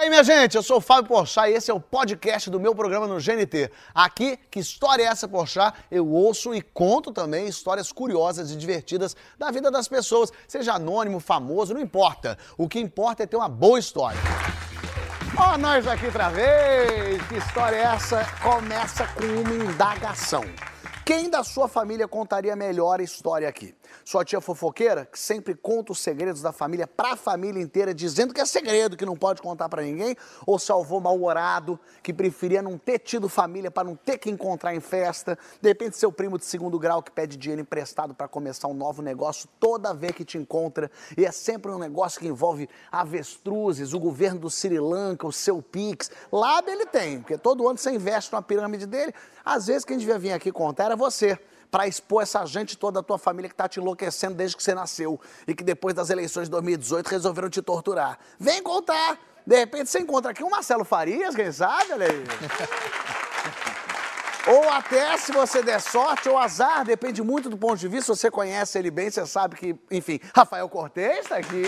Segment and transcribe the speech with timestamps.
[0.00, 2.58] E aí, minha gente, eu sou o Fábio Porchat e esse é o podcast do
[2.58, 3.70] meu programa no GNT.
[3.94, 5.76] Aqui, que história é essa, Porchat?
[5.90, 11.20] Eu ouço e conto também histórias curiosas e divertidas da vida das pessoas, seja anônimo,
[11.20, 12.38] famoso, não importa.
[12.56, 14.18] O que importa é ter uma boa história.
[15.36, 17.20] Ó, nós aqui outra vez!
[17.28, 18.26] Que história é essa?
[18.42, 20.44] Começa com uma indagação.
[21.04, 23.74] Quem da sua família contaria melhor a história aqui?
[24.04, 28.40] Sua tia fofoqueira, que sempre conta os segredos da família pra família inteira, dizendo que
[28.40, 30.16] é segredo, que não pode contar pra ninguém?
[30.46, 34.80] Ou avô mal-humorado, que preferia não ter tido família pra não ter que encontrar em
[34.80, 35.36] festa?
[35.60, 39.02] De repente, seu primo de segundo grau que pede dinheiro emprestado pra começar um novo
[39.02, 43.98] negócio toda vez que te encontra, e é sempre um negócio que envolve avestruzes, o
[43.98, 46.10] governo do Sri Lanka, o seu Pix.
[46.30, 49.12] Lábio ele tem, porque todo ano você investe numa pirâmide dele.
[49.44, 51.38] Às vezes, quem devia vir aqui contar era você
[51.70, 54.74] para expor essa gente toda da tua família que tá te enlouquecendo desde que você
[54.74, 58.18] nasceu e que depois das eleições de 2018 resolveram te torturar.
[58.38, 59.18] Vem contar!
[59.46, 62.24] De repente você encontra aqui o Marcelo Farias, quem sabe, olha aí.
[64.46, 68.20] Ou até, se você der sorte ou azar, depende muito do ponto de vista, se
[68.20, 71.64] você conhece ele bem, você sabe que, enfim, Rafael Cortez está aqui.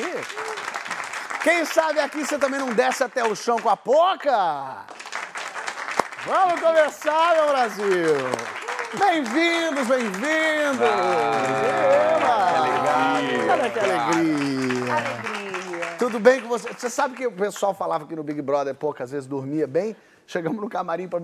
[1.42, 4.86] Quem sabe aqui você também não desce até o chão com a boca?
[6.24, 8.61] Vamos começar, meu Brasil!
[8.98, 10.80] Bem-vindos, bem-vindos!
[12.22, 13.18] Ah,
[13.50, 14.94] Olha que alegria!
[14.94, 15.86] Alegria.
[15.98, 16.72] Tudo bem com você?
[16.74, 19.96] Você sabe que o pessoal falava que no Big Brother poucas vezes dormia bem?
[20.26, 21.20] Chegamos no camarim para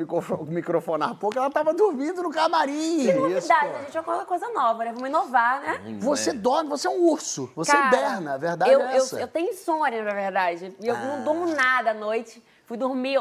[0.47, 3.05] microfonar pouco, ela tava dormindo no camarim.
[3.07, 4.93] Que novidade, a gente vai colocar coisa nova, né?
[4.93, 5.81] Vamos inovar, né?
[6.01, 9.21] Você dorme, você é um urso, você Cara, hiberna, a verdade eu, é eu, essa.
[9.21, 10.75] eu tenho insônia, na verdade.
[10.81, 10.99] E eu Ah.
[11.01, 12.43] não durmo nada à noite.
[12.67, 13.19] Fui dormir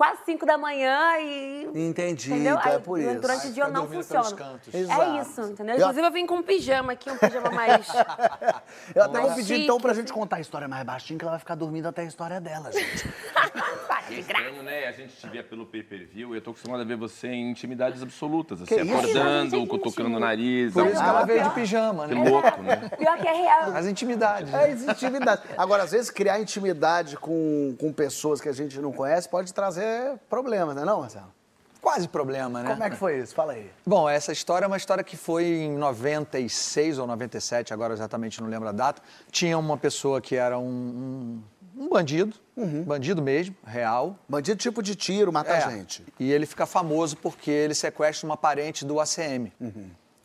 [0.00, 1.68] quase 5 da manhã e.
[1.74, 2.56] Entendi, Entendeu?
[2.58, 3.20] então é Aí, por isso.
[3.20, 4.58] Durante o dia eu não funciona.
[4.72, 5.74] É isso, entendeu?
[5.74, 7.86] Eu- Inclusive eu vim com um pijama aqui, um pijama mais.
[8.94, 10.14] Eu até vou Mais pedir chique, então pra gente assim.
[10.18, 13.08] contar a história mais baixinho, que ela vai ficar dormindo até a história dela, gente.
[14.10, 14.44] De graça.
[14.44, 14.86] Estranho, né?
[14.86, 18.02] A gente te via pelo pay-per-view e eu tô acostumado a ver você em intimidades
[18.02, 18.94] absolutas, Que assim, isso?
[18.98, 20.72] acordando, Gente, cutucando o nariz.
[20.72, 22.30] Por isso que ela veio de pijama, Que né?
[22.30, 22.76] louco, né?
[22.98, 23.76] Pior que é real.
[23.76, 24.52] As intimidades.
[24.52, 25.42] É isso, intimidade.
[25.56, 30.18] Agora, às vezes, criar intimidade com, com pessoas que a gente não conhece pode trazer
[30.28, 31.32] problemas, não é não, Marcelo?
[31.80, 32.70] Quase problema, né?
[32.70, 33.34] Como é que foi isso?
[33.34, 33.70] Fala aí.
[33.86, 38.48] Bom, essa história é uma história que foi em 96 ou 97, agora exatamente não
[38.48, 39.00] lembro a data.
[39.30, 41.42] Tinha uma pessoa que era um, um,
[41.80, 42.36] um bandido,
[42.86, 44.16] bandido mesmo, real.
[44.28, 46.04] Bandido tipo de tiro, mata É, gente.
[46.18, 49.50] E ele fica famoso porque ele sequestra uma parente do ACM,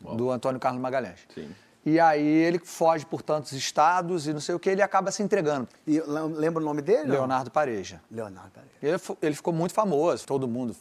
[0.01, 1.19] do Antônio Carlos Magalhães.
[1.33, 1.49] Sim.
[1.85, 5.21] E aí ele foge por tantos estados e não sei o que, ele acaba se
[5.23, 5.67] entregando.
[5.87, 7.03] E lem- lembra o nome dele?
[7.05, 7.11] não?
[7.15, 8.01] Leonardo Pareja.
[8.11, 8.69] Leonardo, peraí.
[8.81, 10.75] Ele, ele ficou muito famoso, todo mundo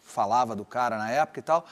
[0.00, 1.66] falava do cara na época e tal.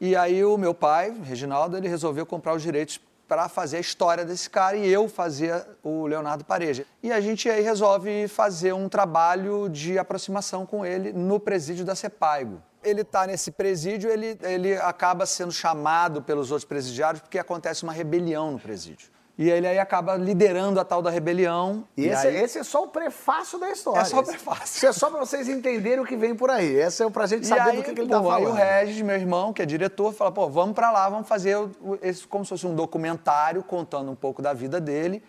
[0.00, 4.24] E aí o meu pai, Reginaldo, ele resolveu comprar os direitos para fazer a história
[4.24, 6.86] desse cara e eu fazia o Leonardo Pareja.
[7.02, 11.94] E a gente aí resolve fazer um trabalho de aproximação com ele no presídio da
[11.94, 12.62] Sepaigo.
[12.82, 17.92] Ele está nesse presídio, ele, ele acaba sendo chamado pelos outros presidiários porque acontece uma
[17.92, 19.10] rebelião no presídio.
[19.38, 21.84] E ele aí acaba liderando a tal da rebelião.
[21.96, 24.00] E esse, aí- esse é só o prefácio da história.
[24.00, 24.76] É só o prefácio.
[24.78, 26.66] Isso é só pra vocês entenderem o que vem por aí.
[26.74, 28.36] Esse é pra gente E saber aí, do que, que ele tá falando.
[28.36, 31.56] Aí o Regis, meu irmão, que é diretor, fala, pô, vamos pra lá, vamos fazer
[31.56, 35.22] o- o- esse, como se fosse um documentário contando um pouco da vida dele.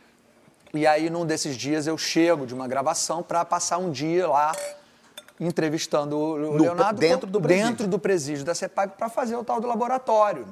[0.74, 4.54] E aí, num desses dias, eu chego de uma gravação pra passar um dia lá
[5.40, 7.68] entrevistando o o No- Leonardo dentro do presídio.
[7.70, 10.48] dentro do presídio da CEPAG pra fazer o tal do laboratório.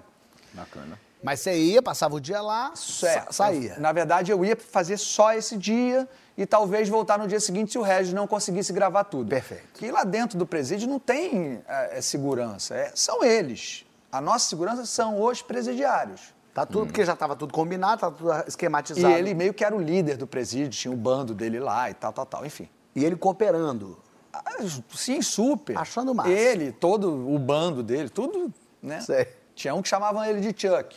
[0.53, 0.99] Bacana.
[1.27, 3.75] Mas você ia, passava o dia lá, sa saía.
[3.79, 6.07] Na verdade, eu ia fazer só esse dia
[6.37, 9.27] e talvez voltar no dia seguinte se o Regis não conseguisse gravar tudo.
[9.27, 9.63] Perfeito.
[9.73, 13.85] Porque lá dentro do presídio não tem é, é, segurança, é- são eles.
[14.09, 16.33] A nossa segurança são os presidiários.
[16.53, 19.13] Tá tudo, porque já tava tudo combinado, tá tudo E esquematizado.
[19.13, 22.13] ele meio que era o líder do presídio, tinha o bando dele lá e tal,
[22.13, 22.69] tal, tal, enfim.
[22.95, 23.97] E ele cooperando.
[24.31, 24.43] Ah,
[24.95, 25.77] Sim, super.
[25.77, 26.29] Achando massa.
[26.29, 29.01] Ele, todo o bando dele, tudo, né?
[29.01, 29.27] Sei.
[29.57, 30.95] Tinha um que chamavam ele de Chuck,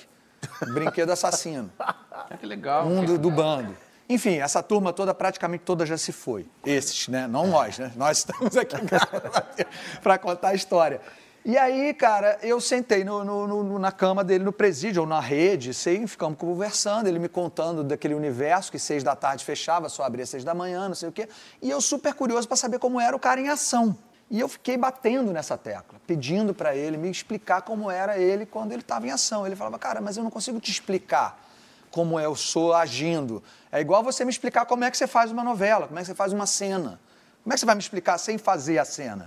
[0.72, 1.70] brinquedo assassino.
[1.78, 1.94] Ah,
[2.38, 2.86] que legal.
[2.86, 3.76] um do, do bando.
[4.08, 6.46] Enfim, essa turma toda, praticamente toda já se foi.
[6.66, 7.26] Esses, né?
[7.28, 7.92] Não nós, né?
[7.94, 8.76] Nós estamos aqui
[10.02, 11.00] para contar a história.
[11.44, 15.20] E aí, cara, eu sentei no- no- no- na cama dele no presídio, ou na
[15.20, 20.02] rede, sei, ficamos conversando, ele me contando daquele universo que seis da tarde fechava, só
[20.02, 21.28] abria seis da manhã, não sei o quê.
[21.62, 23.96] E eu super curioso para saber como era o cara em ação.
[24.30, 28.70] E eu fiquei batendo nessa tecla, pedindo para ele me explicar como era ele quando
[28.72, 29.44] ele estava em ação.
[29.44, 31.44] Ele falava, cara, mas eu não consigo te explicar
[31.90, 33.42] como eu sou agindo.
[33.72, 36.06] É igual você me explicar como é que você faz uma novela, como é que
[36.06, 37.00] você faz uma cena.
[37.42, 39.24] Como é que você vai me explicar sem fazer a cena?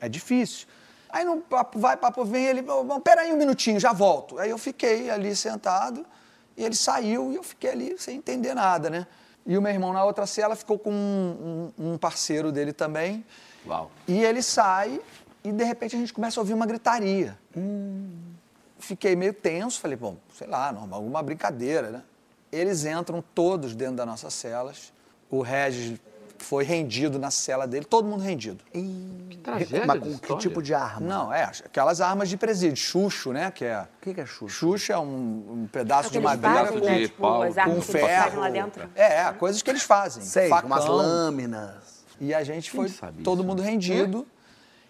[0.00, 0.66] É difícil.
[1.10, 4.38] Aí no papo vai, papo vem, ele, "Ô, bom, peraí um minutinho, já volto.
[4.38, 6.06] Aí eu fiquei ali sentado,
[6.56, 9.06] e ele saiu e eu fiquei ali sem entender nada, né?
[9.44, 13.22] E o meu irmão na outra cela ficou com um, um- um parceiro dele também.
[13.66, 13.90] Uau.
[14.08, 15.00] E ele sai
[15.44, 17.38] e de repente a gente começa a ouvir uma gritaria.
[18.78, 22.02] Fiquei meio tenso, falei, bom, sei lá, normal, alguma brincadeira, né?
[22.50, 24.92] Eles entram todos dentro das nossas celas.
[25.30, 25.98] O Regis
[26.38, 28.62] foi rendido na cela dele, todo mundo rendido.
[28.72, 31.06] Que tragédia Mas de com que tipo de arma?
[31.06, 33.50] Não, é, aquelas armas de presídio, chucho, né?
[33.50, 33.80] Que é.
[33.80, 34.54] O que, que é chucho?
[34.54, 36.98] Xuxa é um, um pedaço de Eles madeira fazem, com, né?
[36.98, 37.22] de Tipo,
[37.64, 38.40] com ferro.
[38.40, 38.90] lá dentro.
[38.94, 40.22] É, coisas que eles fazem.
[40.22, 40.66] Sei, facão.
[40.66, 42.01] umas lâminas.
[42.24, 43.46] E a gente foi sabe todo isso?
[43.48, 44.24] mundo rendido.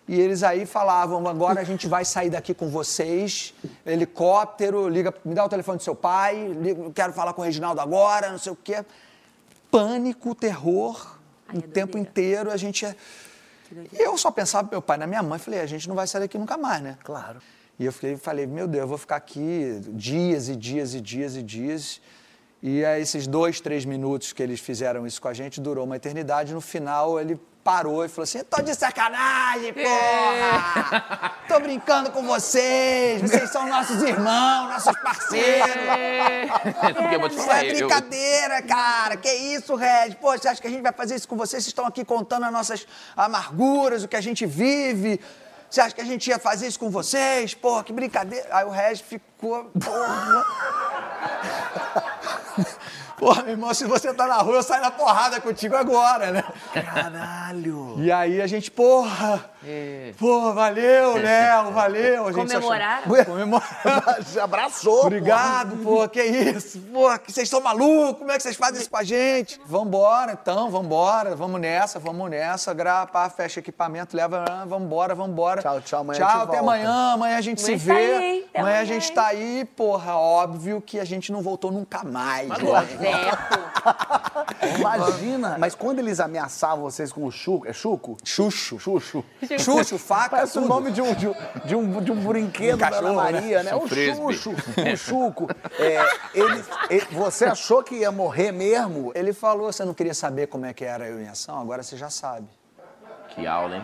[0.07, 3.55] E eles aí falavam, agora a gente vai sair daqui com vocês,
[3.87, 7.81] helicóptero, liga, me dá o telefone do seu pai, liga, quero falar com o Reginaldo
[7.81, 8.85] agora, não sei o quê.
[9.71, 11.17] Pânico, terror,
[11.49, 12.01] Ai, o é tempo doideira.
[12.11, 12.85] inteiro, a gente...
[12.85, 12.95] é-
[13.93, 16.21] E eu só pensava meu pai, na minha mãe, falei, a gente não vai sair
[16.23, 16.99] daqui nunca mais, né?
[17.03, 17.41] Claro.
[17.79, 21.37] E eu fiquei, falei, meu Deus, eu vou ficar aqui dias e dias e dias
[21.37, 22.01] e dias.
[22.63, 25.97] E aí, esses dois, três minutos que eles fizeram isso com a gente durou uma
[25.97, 26.55] eternidade.
[26.55, 31.33] No final, ele parou e falou assim: tô de sacanagem, porra!
[31.49, 35.69] Tô brincando com vocês, vocês são nossos irmãos, nossos parceiros.
[36.97, 39.17] Porque eu vou te Isso é eu- brincadeira, cara.
[39.17, 40.15] Que isso, Red?
[40.21, 41.65] Pô, você acha que a gente vai fazer isso com vocês?
[41.65, 42.87] Vocês estão aqui contando as nossas
[43.17, 45.21] amarguras, o que a gente vive.
[45.69, 47.55] Você acha que a gente ia fazer isso com vocês?
[47.55, 48.47] Porra, que brincadeira.
[48.53, 49.65] Aí o Red ficou.
[49.85, 50.45] Porra.
[53.23, 56.45] Porra, meu irmão, se você tá na rua, eu saio na porrada contigo agora, né?
[56.75, 57.95] Caralho.
[57.99, 59.45] E aí a gente, porra,
[60.19, 62.27] porra, valeu, Léo, valeu.
[62.27, 63.25] A gente achou- Comemoraram?
[63.25, 64.23] Comemoraram.
[64.27, 65.03] Se abraçou.
[65.07, 66.81] Obrigado, pô, que isso?
[66.93, 68.19] Pô, que vocês estão malucos?
[68.19, 69.61] Como é que vocês fazem isso com a gente?
[69.67, 72.75] Vambora, então, vambora, vamos nessa, vamos nessa.
[72.75, 75.63] Grapa, fecha equipamento, leva, vambora, vambora.
[75.63, 76.59] Tchau, tchau, amanhã Tchau, até volta.
[76.59, 78.01] amanhã, amanhã a gente Amanhã se tá vê.
[78.01, 78.45] aí, hein?
[78.51, 82.03] Até amanhã a amanhã, gente tá aí, porra, óbvio que a gente não voltou nunca
[82.03, 82.49] mais.
[82.49, 83.12] né?
[84.79, 85.57] Imagina.
[85.59, 88.17] Mas quando eles ameaçavam vocês com o chuco, é chuco?
[88.25, 88.79] Chucho.
[88.79, 89.25] Chuchu.
[89.59, 90.69] Chucho, faca, Parece o tudo.
[90.69, 93.33] nome de um, de um, de um, de um brinquedo Um da Ana cachorro, né?
[93.33, 93.75] Maria, né?
[93.75, 93.89] Um O
[94.33, 94.51] chuchu,
[94.93, 95.49] o chuco.
[95.79, 96.05] É,
[96.35, 99.13] ele, ele- você achou que ia morrer mesmo?
[99.15, 101.61] Ele falou, você não queria saber como é que era eu em ação?
[101.61, 102.47] Agora você já sabe.
[103.31, 103.83] Que aula, hein?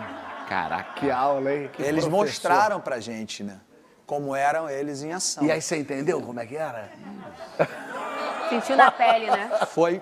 [0.48, 0.92] Caraca.
[1.00, 1.70] Que aula, hein?
[1.72, 2.10] Que Eles professor.
[2.10, 3.58] mostraram pra gente, né?
[4.06, 5.44] Como eram eles em ação.
[5.44, 6.88] E aí você entendeu como é que era?
[8.48, 9.50] Sentiu na pele, né?
[9.68, 10.00] Foi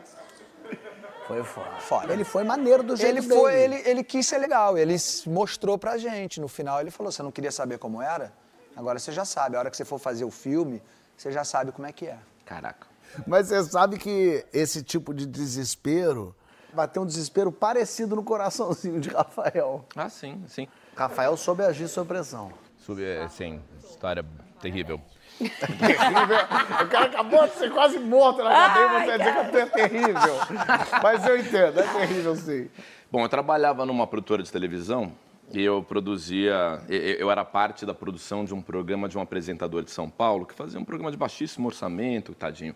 [1.27, 1.71] Foi foda.
[1.81, 2.13] Foda.
[2.13, 3.41] Ele foi maneiro do jeito Ele dele.
[3.41, 4.97] foi, ele, ele quis ser legal, ele
[5.27, 6.41] mostrou pra gente.
[6.41, 8.33] No final ele falou: você não queria saber como era?
[8.77, 9.57] Agora você já sabe.
[9.57, 10.81] A hora que você for fazer o filme,
[11.17, 12.19] você já sabe como é que é.
[12.45, 12.87] Caraca.
[13.27, 16.35] Mas você sabe que esse tipo de desespero
[16.73, 19.85] vai ter um desespero parecido no coraçãozinho de Rafael.
[19.97, 20.69] Ah, sim, sim.
[20.95, 22.53] Rafael soube agir sob pressão.
[22.79, 24.25] Sub, é, sim, história
[24.61, 25.01] terrível.
[25.41, 30.35] O cara acabou de ser quase morto na cadeia e você dizer que é terrível.
[31.03, 32.69] Mas eu entendo, é terrível sim.
[33.11, 35.13] Bom, eu trabalhava numa produtora de televisão
[35.53, 39.91] e eu produzia, eu era parte da produção de um programa de um apresentador de
[39.91, 42.75] São Paulo que fazia um programa de baixíssimo orçamento, tadinho,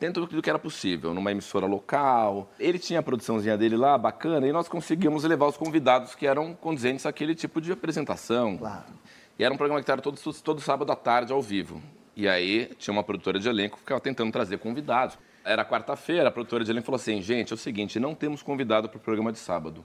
[0.00, 2.50] dentro do que era possível, numa emissora local.
[2.58, 6.54] Ele tinha a produçãozinha dele lá, bacana, e nós conseguíamos levar os convidados que eram
[6.54, 8.56] condizentes àquele tipo de apresentação.
[8.56, 8.84] Claro.
[9.38, 11.80] E era um programa que era todo, todo sábado à tarde, ao vivo.
[12.18, 15.16] E aí tinha uma produtora de elenco que ficava tentando trazer convidados.
[15.44, 18.88] Era quarta-feira, a produtora de elenco falou assim: gente, é o seguinte, não temos convidado
[18.88, 19.84] para o programa de sábado.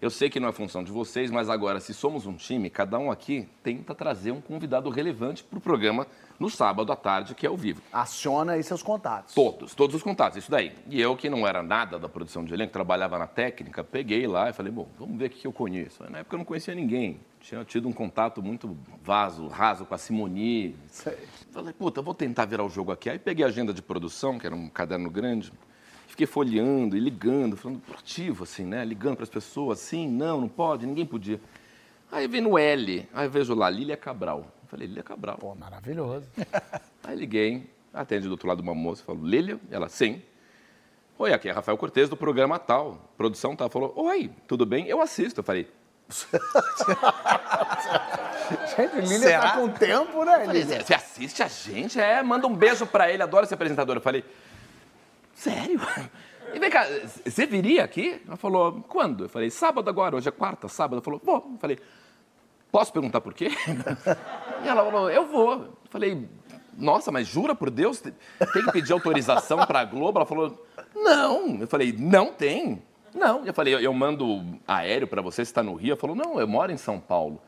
[0.00, 2.98] Eu sei que não é função de vocês, mas agora, se somos um time, cada
[2.98, 6.06] um aqui tenta trazer um convidado relevante para o programa
[6.40, 7.82] no sábado à tarde, que é ao vivo.
[7.92, 9.34] Aciona aí seus contatos.
[9.34, 10.72] Todos, todos os contatos, isso daí.
[10.88, 14.48] E eu, que não era nada da produção de elenco, trabalhava na técnica, peguei lá
[14.48, 16.02] e falei, bom, vamos ver o que eu conheço.
[16.10, 17.20] Na época eu não conhecia ninguém.
[17.44, 20.74] Tinha tido um contato muito vaso, raso com a Simoni.
[20.86, 21.14] Sei.
[21.50, 23.10] Falei, puta, vou tentar virar o jogo aqui.
[23.10, 25.52] Aí peguei a agenda de produção, que era um caderno grande,
[26.06, 28.82] fiquei folheando e ligando, falando proativo, assim, né?
[28.82, 31.38] Ligando para as pessoas, sim, não, não pode, ninguém podia.
[32.10, 34.46] Aí vem no L, aí vejo lá, Lília Cabral.
[34.62, 35.36] Eu falei, Lília Cabral.
[35.36, 36.26] Pô, maravilhoso.
[37.04, 39.60] Aí liguei, atende do outro lado uma moça, falou, Lília?
[39.70, 40.22] Ela, sim.
[41.18, 43.68] Oi, aqui é Rafael Cortez do programa tal, produção tal.
[43.68, 44.86] Falou, oi, tudo bem?
[44.88, 45.40] Eu assisto.
[45.40, 45.68] Eu falei,
[48.76, 49.40] Gente, Lília Será?
[49.40, 51.98] tá com tempo, né, falei, você assiste a gente?
[51.98, 53.96] É, manda um beijo pra ele, adoro ser apresentador.
[53.96, 54.24] Eu falei,
[55.34, 55.80] sério?
[56.52, 56.86] E vem cá,
[57.24, 58.20] você viria aqui?
[58.26, 59.24] Ela falou, quando?
[59.24, 60.96] Eu falei, sábado agora, hoje é quarta, sábado.
[60.96, 61.36] Ela falou, vou.
[61.52, 61.78] Eu falei,
[62.70, 63.50] posso perguntar por quê?
[64.62, 65.52] E ela falou, eu vou.
[65.52, 66.26] Eu falei,
[66.76, 68.00] nossa, mas jura por Deus?
[68.00, 70.18] Tem que pedir autorização pra Globo?
[70.18, 71.58] Ela falou, não.
[71.60, 72.82] Eu falei, não tem.
[73.14, 73.44] Não.
[73.46, 75.92] Eu falei, eu, eu mando aéreo pra você, você está no Rio?
[75.92, 77.40] Ela falou, não, eu moro em São Paulo.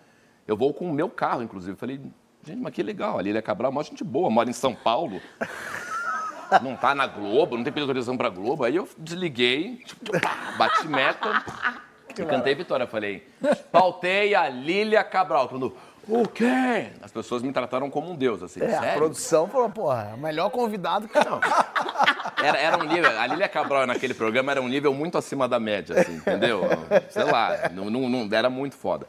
[0.47, 1.73] Eu vou com o meu carro, inclusive.
[1.73, 2.01] Eu falei,
[2.45, 5.21] gente, mas que legal, a Lília Cabral, é uma gente boa, mora em São Paulo.
[6.63, 8.63] não tá na Globo, não tem pedido autorização pra Globo.
[8.65, 10.13] Aí eu desliguei, tipo,
[10.57, 11.45] bati meta
[12.17, 12.87] e cantei vitória.
[12.87, 13.27] Falei,
[13.73, 15.49] pautei a Lília Cabral.
[15.49, 15.77] Todo mundo,
[16.09, 16.93] o quê?
[17.03, 18.97] As pessoas me trataram como um deus, assim, É, a sério?
[18.97, 21.41] produção falou, porra, é o melhor convidado que não.
[22.43, 25.59] Era, era um nível, a Lília Cabral naquele programa era um nível muito acima da
[25.59, 26.63] média, assim, entendeu?
[27.09, 29.07] Sei lá, não, não- não- era muito foda.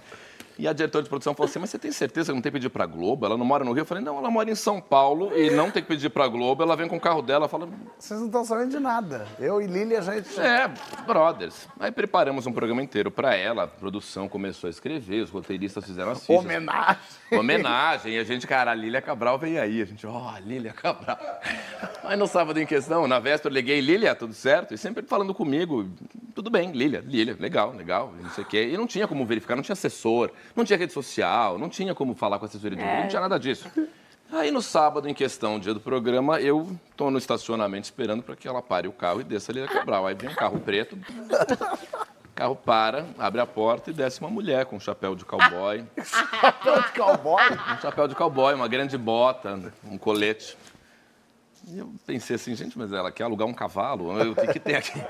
[0.59, 2.57] E a diretora de produção falou assim, mas você tem certeza que não tem que
[2.57, 3.25] pedir pra Globo?
[3.25, 3.81] Ela não mora no Rio?
[3.81, 6.63] Eu falei, não, ela mora em São Paulo e não tem que pedir pra Globo.
[6.63, 9.27] Ela vem com o carro dela, fala, Vocês não estão sabendo de nada.
[9.39, 10.39] Eu e Lili, a gente...
[10.39, 10.69] é,
[11.05, 11.67] brothers.
[11.79, 16.11] Aí preparamos um programa inteiro pra ela, a produção começou a escrever, os roteiristas fizeram
[16.11, 16.43] as fichas.
[16.43, 16.97] Homenagem.
[17.31, 18.13] Homenagem.
[18.13, 19.81] E a gente, cara, a Lília Cabral vem aí.
[19.81, 21.17] A gente, ó, Lília Cabral.
[22.03, 24.73] Aí no sábado em questão, na véspera, eu liguei, Lília, tudo certo?
[24.73, 25.89] E sempre falando comigo,
[26.33, 28.69] tudo bem, Lília, Lília, legal, legal, não sei o quê.
[28.71, 32.15] E não tinha como verificar, não tinha assessor, não tinha rede social, não tinha como
[32.15, 33.69] falar com a assessoria de imprensa, não tinha nada disso.
[34.31, 38.47] Aí no sábado em questão, dia do programa, eu tô no estacionamento esperando para que
[38.47, 40.05] ela pare o carro e desça a Lília Cabral.
[40.05, 44.65] Aí vem um carro preto, o carro para, abre a porta e desce uma mulher
[44.65, 45.85] com um chapéu de cowboy.
[46.41, 47.43] Chapéu de cowboy.
[47.51, 50.57] Um chapéu de cowboy, uma grande bota, um colete.
[51.69, 54.31] E eu pensei assim, gente, mas ela quer alugar um cavalo?
[54.31, 55.01] O que, que tem aqui?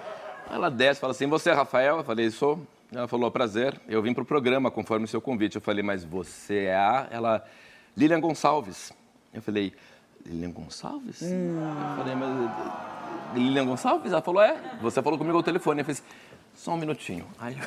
[0.50, 1.98] Ela desce e fala assim, você é Rafael?
[1.98, 2.60] Eu falei, sou.
[2.92, 5.56] Ela falou, prazer, eu vim pro programa conforme o seu convite.
[5.56, 7.08] Eu falei, mas você é a...
[7.12, 7.46] Ela,
[7.96, 8.94] Lilian Gonçalves.
[9.34, 9.74] Eu falei,
[10.26, 11.22] Lilian Gonçalves?
[11.22, 13.36] Eu falei, mas...
[13.36, 14.12] Lilian Gonçalves?
[14.12, 14.78] Ela falou, é.
[14.82, 15.82] Você falou comigo ao telefone.
[15.82, 16.02] Eu falei,
[16.56, 17.28] só um minutinho.
[17.40, 17.58] Aí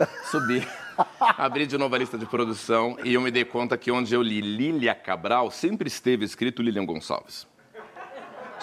[0.00, 0.66] eu subi,
[1.18, 4.20] abri de novo a lista de produção e eu me dei conta que onde eu
[4.20, 7.46] li Lília Cabral sempre esteve escrito Lilian Gonçalves.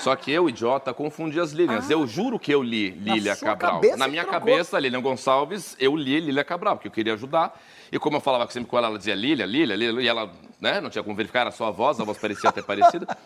[0.03, 1.89] Só que eu, idiota, confundi as Lilians.
[1.89, 3.75] Eu juro que eu li Lília Cabral.
[3.75, 4.39] cabeça Na minha trocou.
[4.39, 7.57] cabeça, Lilian Gonçalves, eu li Lília Cabral, porque eu queria ajudar.
[7.89, 10.29] E como eu falava sempre com ela, ela dizia Lília, Lília, Lília, e ela
[10.59, 13.07] né, não tinha como verificar, era só a voz, a voz parecia até parecida.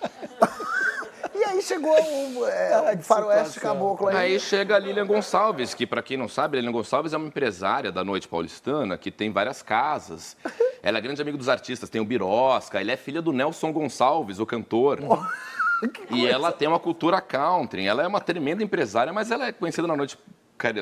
[1.36, 4.16] E aí chegou o, é, o faroeste caboclo aí.
[4.16, 7.28] Aí chega a Lilian Gonçalves, que para quem não sabe, a Lilian Gonçalves é uma
[7.28, 10.36] empresária da noite paulistana, que tem várias casas.
[10.82, 14.40] Ela é grande amiga dos artistas, tem o Birosca, ela é filha do Nelson Gonçalves,
[14.40, 15.00] o cantor.
[16.10, 19.88] E ela tem uma cultura country, ela é uma tremenda empresária, mas ela é conhecida
[19.88, 20.18] na noite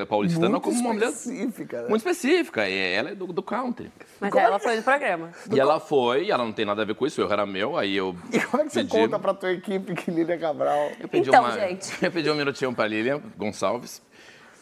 [0.07, 1.89] paulistana Muito como uma mulher específica, né?
[1.89, 3.91] muito específica, e ela é do, do country.
[4.21, 5.31] Mas ela foi no programa.
[5.51, 7.45] E ela foi, e ela não tem nada a ver com isso, o erro era
[7.45, 10.37] meu, aí eu E como é que você pedi- conta pra tua equipe que Lília
[10.37, 10.91] Cabral...
[10.97, 11.91] Eu pedi Então, uma, gente.
[12.01, 14.01] Eu pedi um minutinho pra Lilian Gonçalves.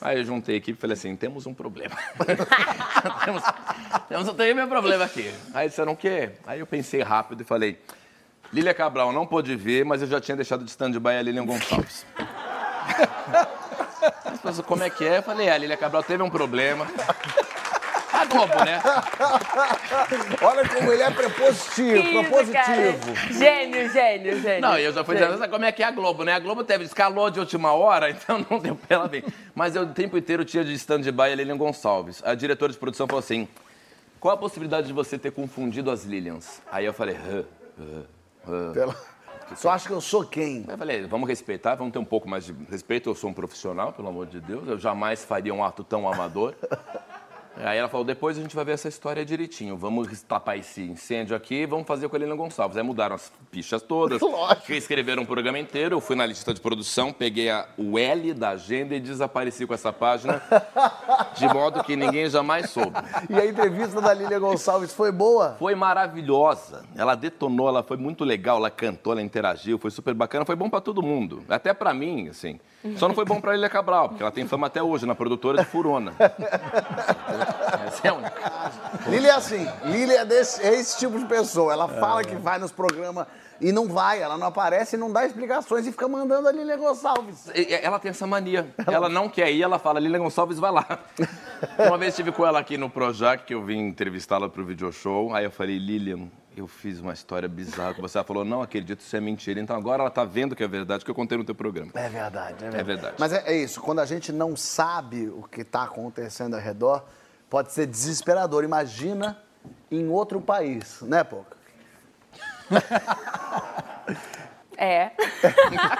[0.02, 1.96] Aí eu juntei a equipe e falei assim, temos um problema.
[3.24, 3.44] temos,
[4.10, 5.32] temos um terrível problema aqui.
[5.54, 6.32] Aí disseram o quê?
[6.46, 7.80] Aí eu pensei rápido e falei,
[8.53, 12.05] Lília Cabral não pôde vir, mas eu já tinha deixado de stand-by a Lilian Gonçalves.
[14.25, 15.17] As pessoas, como é que é?
[15.17, 16.86] Eu falei, é, a Lília Cabral teve um problema.
[18.12, 18.81] A Globo, né?
[20.41, 23.15] Olha como ele é prepositivo, Que isso, propositivo.
[23.15, 23.33] cara.
[23.33, 24.62] Gênio, gênio, gênio.
[24.62, 26.33] Não, eu já fui dizendo, como é que é a Globo, né?
[26.33, 29.25] A Globo teve, escalou de última hora, então não deu pra ela vir.
[29.55, 32.22] Mas eu o tempo inteiro tinha de stand-by a Lilian Gonçalves.
[32.24, 33.48] A diretora de produção falou assim,
[34.19, 36.62] qual a possibilidade de você ter confundido as Lilians?
[36.72, 37.43] Aí eu falei, hã,
[37.79, 38.03] hã.
[38.73, 38.95] Pela-
[39.55, 40.65] Só acha que eu sou quem?
[40.67, 43.91] Eu falei, vamos respeitar, vamos ter um pouco mais de respeito, eu sou um profissional,
[43.93, 46.55] pelo amor de Deus, eu jamais faria um ato tão amador.
[47.55, 49.77] Aí ela falou, depois a gente vai ver essa história direitinho.
[49.77, 52.77] Vamos tapar esse incêndio aqui e vamos fazer com a Helena Gonçalves.
[52.77, 54.67] Aí mudaram as fichas todas, Lógico.
[54.67, 55.95] reescreveram o programa inteiro.
[55.95, 59.74] Eu fui na lista de produção, peguei a, o L da agenda e desapareci com
[59.74, 60.41] essa página,
[61.38, 62.98] de modo que ninguém jamais soube.
[63.29, 65.55] E a entrevista da Lília Gonçalves foi boa?
[65.60, 66.83] Foi maravilhosa.
[66.95, 70.69] Ela detonou, ela foi muito legal, ela cantou, ela interagiu, foi super bacana, foi bom
[70.69, 71.43] pra todo mundo.
[71.48, 72.60] Até pra mim, assim.
[72.98, 75.60] Só não foi bom pra Lilia Cabral, porque ela tem fama até hoje na produtora
[75.60, 76.13] de Furona.
[77.88, 78.72] Essa é a única.
[79.08, 81.74] Lília é assim, Lília é, desse- é esse tipo de pessoa.
[81.74, 83.28] Ela fala que vai nos programas
[83.62, 86.75] e não vai, ela não aparece e não dá explicações e fica mandando a Lília
[86.75, 87.50] Gonçalves.
[87.82, 88.68] Ela tem essa mania.
[88.86, 90.86] Ela não quer ir, ela fala, Lilia Gonçalves, vai lá.
[91.80, 95.34] Uma vez estive com ela aqui no Projac, que eu vim entrevistá-la pro video show.
[95.34, 98.17] Aí eu falei, Lilian, eu fiz uma história bizarra com você.
[98.17, 99.60] Ela falou, não acredito, isso é mentira.
[99.60, 101.91] Então agora ela tá vendo que é verdade, que eu contei no teu programa.
[101.95, 102.83] É verdade, é verdade.
[102.83, 103.15] verdade.
[103.19, 107.05] Mas é, é isso, quando a gente não sabe o que está acontecendo ao redor,
[107.50, 108.63] pode ser desesperador.
[108.63, 109.38] Imagina
[109.89, 111.57] em outro país, né, Pouca?
[114.77, 115.12] É.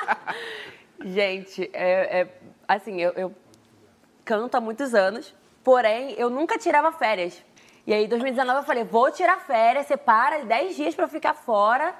[1.06, 3.36] Gente, é, é- assim, eu, eu
[4.26, 5.34] canto há muitos anos,
[5.64, 7.42] porém, eu nunca tirava férias.
[7.86, 11.34] E aí, em 2019, eu falei, vou tirar férias, separa 10 dias pra eu ficar
[11.34, 11.94] fora.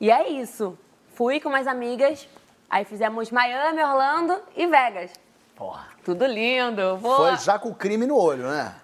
[0.00, 0.78] E é isso.
[1.14, 2.28] Fui com umas amigas,
[2.70, 5.10] aí fizemos Miami, Orlando e Vegas.
[5.56, 5.86] Porra.
[6.04, 6.96] Tudo lindo.
[6.98, 7.16] Vou...
[7.16, 8.74] Foi já com o crime no olho, né?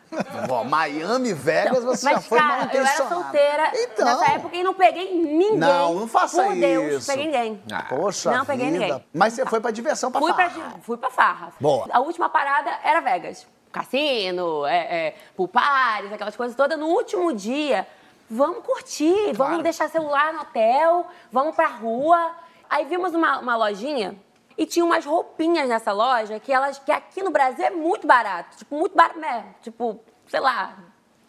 [0.49, 4.05] Ó, Miami, Vegas, você já Mas, foi mal cara, eu era solteira Então.
[4.07, 5.57] nessa época e não peguei ninguém.
[5.57, 7.07] Não, não faça Por Deus, isso.
[7.07, 7.63] peguei ninguém.
[7.73, 8.87] Ah, Poxa Não peguei vida.
[8.87, 9.05] ninguém.
[9.15, 10.75] Mas você foi pra diversão, pra Fui pra, farra.
[10.83, 11.53] fui pra farra.
[11.61, 11.87] Boa.
[11.93, 13.47] A última parada era Vegas.
[13.73, 15.15] Cassino, é, é,
[15.53, 16.79] parties, aquelas coisas todas.
[16.79, 17.87] No último dia,
[18.29, 22.35] vamos curtir, vamos deixar celular no hotel, vamos pra rua.
[22.69, 24.17] Aí vimos uma, uma lojinha
[24.57, 28.59] e tinha umas roupinhas nessa loja que elas que aqui no Brasil é muito barato.
[28.59, 29.55] Tipo, muito barato.
[29.63, 30.77] Tipo, sei lá,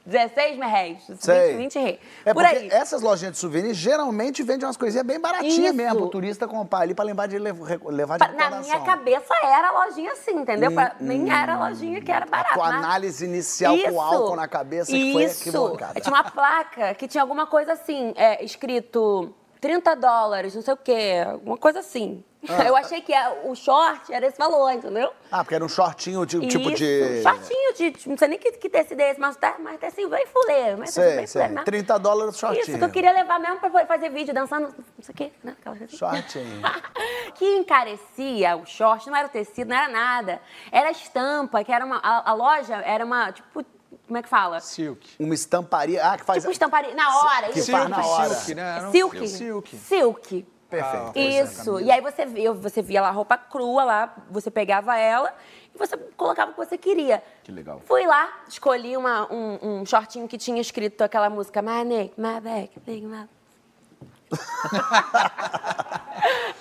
[0.06, 1.56] 16 mil reais, 20, Sei.
[1.58, 2.00] 20 reais.
[2.26, 2.70] É Por porque aí.
[2.72, 5.74] essas lojinhas de souvenir geralmente vendem umas coisinhas bem baratinhas Isso.
[5.76, 9.86] mesmo, pro turista comprar ali pra lembrar de levar de Na minha cabeça era a
[9.86, 10.72] lojinha assim, entendeu?
[10.72, 12.52] Pra mim era a lojinha que era barata.
[12.52, 15.42] Hum, tua mas- análise inicial com álcool na cabeça que foi Isso.
[15.50, 16.00] equivocada.
[16.00, 20.78] Tinha uma placa que tinha alguma coisa assim, é, escrito 30 dólares, não sei o
[20.78, 22.24] quê, alguma coisa assim.
[22.50, 22.64] Ah.
[22.66, 23.14] Eu achei que
[23.44, 25.14] o short era esse valor, entendeu?
[25.32, 27.22] Ah, porque era um shortinho de- tipo Isso, de...
[27.22, 30.10] Shortinho, de, não sei nem que, que tecido é esse, mas, tá, mas tá assim,
[30.10, 30.80] bem fuleiro.
[30.80, 31.42] Mas tá Sei, bem sei.
[31.44, 31.64] fuleiro, né?
[31.64, 32.64] 30 dólares shortinho.
[32.64, 35.56] Isso, que eu queria levar mesmo pra fazer vídeo, dançando, não sei o quê, né?
[35.60, 35.96] Aquela assim.
[35.96, 36.62] Shortinho.
[37.36, 40.42] que encarecia o short, não era o tecido, não era nada.
[40.72, 41.98] Era a estampa, que era uma.
[41.98, 43.64] A, a loja era uma, tipo,
[44.12, 44.60] como é que fala?
[44.60, 45.10] Silk.
[45.18, 46.06] Uma estamparia...
[46.06, 46.44] Ah, que faz...
[46.44, 46.94] Tipo estamparia.
[46.94, 47.72] Na hora, Que isso.
[47.72, 48.30] faz na hora.
[48.30, 48.82] Silk, né?
[48.82, 48.92] Não?
[48.92, 49.28] Silk.
[49.30, 49.78] Silk.
[49.78, 50.46] Silk.
[50.70, 51.18] Perfeito.
[51.18, 51.80] Isso.
[51.80, 55.34] E aí você via, você via lá a roupa crua lá, você pegava ela
[55.74, 57.24] e você colocava o que você queria.
[57.42, 57.82] Que legal.
[57.86, 62.42] Fui lá, escolhi uma- um, um shortinho que tinha escrito aquela música My neck, my
[62.42, 63.30] back, big my...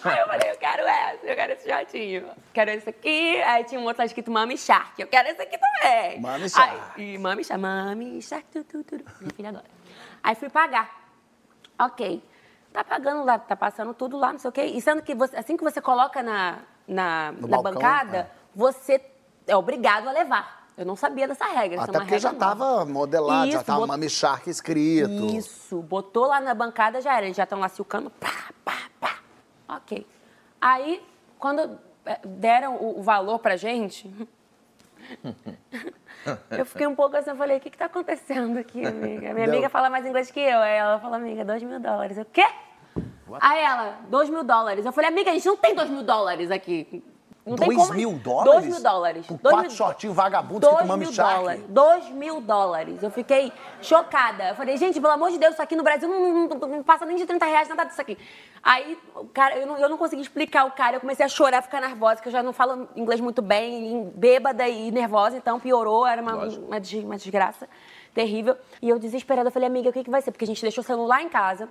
[0.05, 2.31] Aí eu falei, eu quero essa, eu quero esse shortinho.
[2.53, 3.41] Quero esse aqui.
[3.43, 5.01] Aí tinha um outro lá escrito Mami Shark.
[5.01, 6.21] Eu quero esse aqui também.
[6.21, 6.81] Mami Shark.
[6.97, 8.95] Aí, e Mami Shark, Mami Shark, tu, tu, tu.
[9.21, 9.65] Minha filha adora.
[10.23, 10.91] Aí fui pagar.
[11.79, 12.23] Ok.
[12.73, 14.63] Tá pagando lá, tá passando tudo lá, não sei o quê.
[14.65, 18.31] E sendo que você- assim que você coloca na, na, No na balcão, bancada, é.
[18.55, 19.01] você
[19.47, 20.60] é obrigado a levar.
[20.81, 21.79] Eu não sabia dessa regra.
[21.79, 22.65] é Até uma porque já regra nova.
[22.65, 25.27] tava modelado, já Isso, tava bot- Mami Shark escrito.
[25.37, 27.27] Isso, botou lá na bancada, já era.
[27.27, 28.33] Eles já estão lá silcando, pá,
[28.65, 29.19] pá, pá.
[29.69, 30.07] Ok.
[30.59, 31.05] Aí,
[31.39, 34.11] quando eh, deram o, o valor pra gente,
[36.51, 39.35] eu fiquei um pouco assim, eu falei, o que que tá acontecendo aqui, amiga?
[39.35, 39.55] Minha Deu.
[39.55, 40.61] amiga fala mais inglês que eu.
[40.61, 42.17] Aí ela falou, amiga, dois mil dólares.
[42.17, 42.47] Eu, quê?
[43.39, 44.87] Aí ela, dois mil dólares.
[44.87, 47.05] Eu falei, amiga, a gente não tem dois mil dólares aqui.
[47.47, 48.53] Não tem Dois como- mil dólares?
[48.53, 49.27] Dois mil dólares.
[49.27, 51.65] Por Dois quatro mil- shortinhos vagabundos Dois escrito Mami mil dólares.
[51.69, 53.03] Dois mil dólares.
[53.03, 53.51] Eu fiquei
[53.81, 54.51] chocada.
[54.51, 57.07] Eu falei, gente, pelo amor de Deus, isso aqui no Brasil não, não- não passa
[57.07, 58.19] nem de 30 reais, nada disso aqui.
[58.63, 58.99] Aí,
[59.33, 60.97] cara, eu não, eu não consegui explicar o cara.
[60.97, 64.69] Eu comecei a chorar, ficar nervosa, que eu já não falo inglês muito bem, bêbada
[64.69, 67.67] e nervosa, então piorou, era uma, uma, uma desgraça
[68.15, 68.55] terrível.
[68.83, 70.31] E eu desesperada, eu falei, amiga, o que, que vai ser?
[70.31, 71.69] Porque a gente deixou o celular em casa.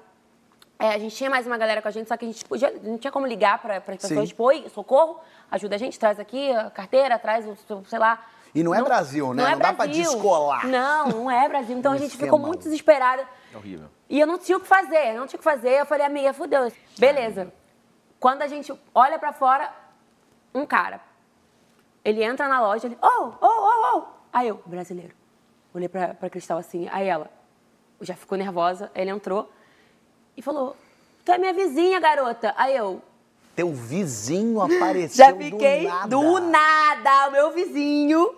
[0.81, 2.73] É, a gente tinha mais uma galera com a gente, só que a gente podia,
[2.81, 4.25] não tinha como ligar para as pessoas, Sim.
[4.27, 5.19] tipo, oi, socorro,
[5.51, 8.25] ajuda a gente, traz aqui a carteira, traz o, sei lá.
[8.55, 9.43] E não é Brasil, né?
[9.43, 10.03] é Não dá pra Brasil.
[10.03, 10.65] descolar.
[10.65, 11.77] Não, não é Brasil.
[11.77, 12.27] Então Um a gente esquema.
[12.27, 13.27] ficou muito desesperada.
[13.53, 13.89] É horrível.
[14.09, 15.81] E eu não tinha o que fazer, não tinha o que fazer.
[15.81, 16.71] Eu falei, amiga, fudeu.
[16.97, 17.53] Beleza.
[18.19, 19.71] Quando a gente olha pra fora,
[20.55, 21.01] um cara.
[22.03, 24.03] Ele entra na loja, ele, oh, oh, oh, oh.
[24.31, 25.13] Aí eu, brasileiro.
[25.73, 27.29] Olhei pra, pra Cristal assim, aí ela
[28.01, 29.51] já ficou nervosa, ele entrou
[30.39, 30.73] e falou,
[31.25, 32.53] tu é minha vizinha, garota.
[32.55, 33.01] Aí eu,
[33.57, 36.07] Teu vizinho apareceu já fiquei do nada.
[36.07, 38.37] do nada, o meu vizinho.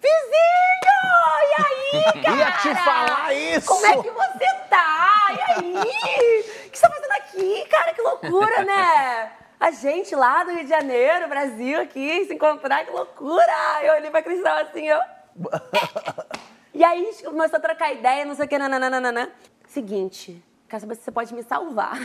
[0.00, 1.10] Vizinho!
[1.42, 2.36] E aí, cara?
[2.38, 3.66] Ia te falar isso!
[3.66, 5.26] Como é que você tá?
[5.30, 6.44] E aí?
[6.66, 7.66] O que você tá fazendo aqui?
[7.68, 9.32] Cara, que loucura, né?
[9.58, 13.82] A gente lá do Rio de Janeiro, Brasil, aqui, se encontrar, que loucura!
[13.82, 15.00] Eu olhei pra Cristal assim, eu...
[16.72, 19.30] E aí, começou a trocar ideia, não sei o que, nananana.
[19.66, 21.98] Seguinte, quero saber se você pode me salvar.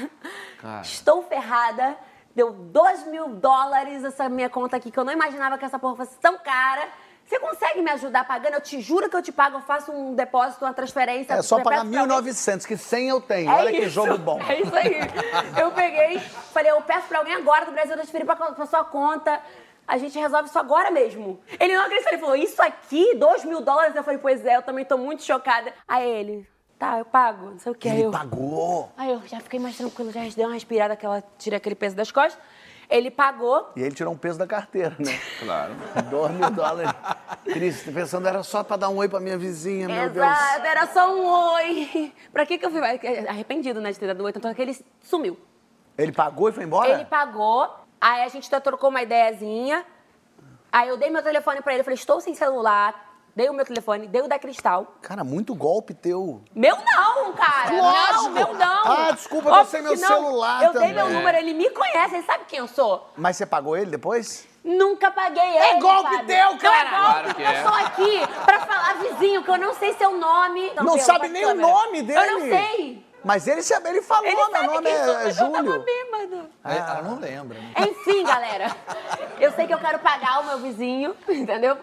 [0.59, 0.81] Cara.
[0.81, 1.95] Estou ferrada,
[2.35, 5.95] deu 2 mil dólares essa minha conta aqui, que eu não imaginava que essa porra
[5.95, 6.87] fosse tão cara.
[7.25, 8.53] Você consegue me ajudar pagando?
[8.53, 11.33] Eu te juro que eu te pago, eu faço um depósito, uma transferência.
[11.33, 12.31] É só pagar peço pra alguém.
[12.33, 13.49] 1.900, que 100 eu tenho.
[13.49, 14.39] É Olha que isso, jogo bom.
[14.47, 14.99] É isso aí.
[15.59, 19.41] Eu peguei, falei, eu peço pra alguém agora do Brasil transferir pra, pra sua conta.
[19.87, 21.39] A gente resolve isso agora mesmo.
[21.59, 23.95] Ele não acreditou, ele falou, isso aqui, 2 mil dólares?
[23.95, 25.73] Eu falei, pois é, eu também tô muito chocada.
[25.87, 27.87] Aí ele, tá, eu pago, não sei o que.
[27.87, 28.91] Ele eu, pagou.
[28.97, 31.95] aí eu já fiquei mais tranquila, já dei uma respirada, que ela tira aquele peso
[31.95, 32.41] das costas.
[32.89, 35.19] Ele pagou, E ele tirou um peso da carteira, né?
[35.39, 35.73] Claro.
[36.09, 36.91] 2 mil dólares.
[37.43, 40.25] Cris, pensando, era só pra dar um oi pra minha vizinha, meu Deus.
[40.25, 42.13] Exato, era só um oi.
[42.31, 42.79] Pra que que eu fui?
[43.27, 45.37] Arrependido, né, de ter dado oi, tanto que ele sumiu.
[45.97, 46.89] Ele pagou e foi embora?
[46.91, 49.85] Ele pagou, aí a gente trocou uma ideiazinha.
[50.71, 53.04] Aí eu dei meu telefone pra ele, falei, estou sem celular,
[53.35, 54.95] dei o meu telefone, dei o da Cristal.
[55.01, 56.41] Cara, muito golpe teu.
[56.53, 57.71] Meu não, cara.
[57.71, 58.23] Lógico.
[58.23, 58.87] Não, meu não.
[58.91, 60.07] Ah, desculpa, eu sei meu não.
[60.07, 61.13] celular Eu dei meu também.
[61.17, 63.09] número, ele me conhece, ele sabe quem eu sou.
[63.17, 64.47] Mas você pagou ele depois?
[64.63, 65.79] Nunca paguei ele.
[65.79, 66.25] golpe Fábio.
[66.25, 66.77] teu, Não cara.
[66.77, 67.59] é golpe, Claro que é.
[67.59, 70.71] eu sou aqui pra falar vizinho, que eu não sei seu nome.
[70.75, 71.67] Não Pedro, sabe nem o câmera.
[71.67, 72.19] nome dele.
[72.19, 73.04] Eu não sei.
[73.25, 73.59] Mas ele,
[73.89, 75.83] ele falou, Ele meu nome é, é mas eu tava Júlio.
[75.83, 76.49] bêbado.
[76.63, 77.73] Aí Ela não lembra, né?
[77.79, 78.67] Enfim, galera,
[79.39, 81.75] eu sei que eu quero pagar o meu vizinho, entendeu?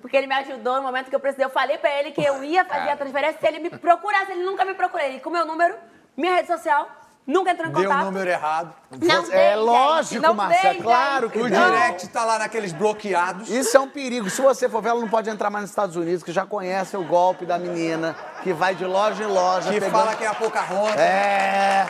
[0.00, 1.44] Porque ele me ajudou no momento que eu precisei.
[1.44, 4.32] Eu falei pra ele que eu ia fazer a transferência se ele me procurasse.
[4.32, 5.06] Ele nunca me procurou.
[5.06, 5.76] Ele com meu número,
[6.16, 6.90] minha rede social,
[7.30, 8.04] nunca entrou em Deu o contato.
[8.04, 8.72] número errado.
[9.00, 11.32] Não é gente, lógico, não Marcelo, dei, claro gente.
[11.32, 11.70] que O Não.
[11.70, 13.48] direct tá lá naqueles bloqueados.
[13.48, 14.28] Isso é um perigo.
[14.28, 16.96] Se você for ver, ela não pode entrar mais nos Estados Unidos, que já conhece
[16.96, 19.68] o golpe da menina, que vai de loja em loja.
[19.72, 20.96] Que pegando- fala que é a Pocahontas.
[21.00, 21.86] É.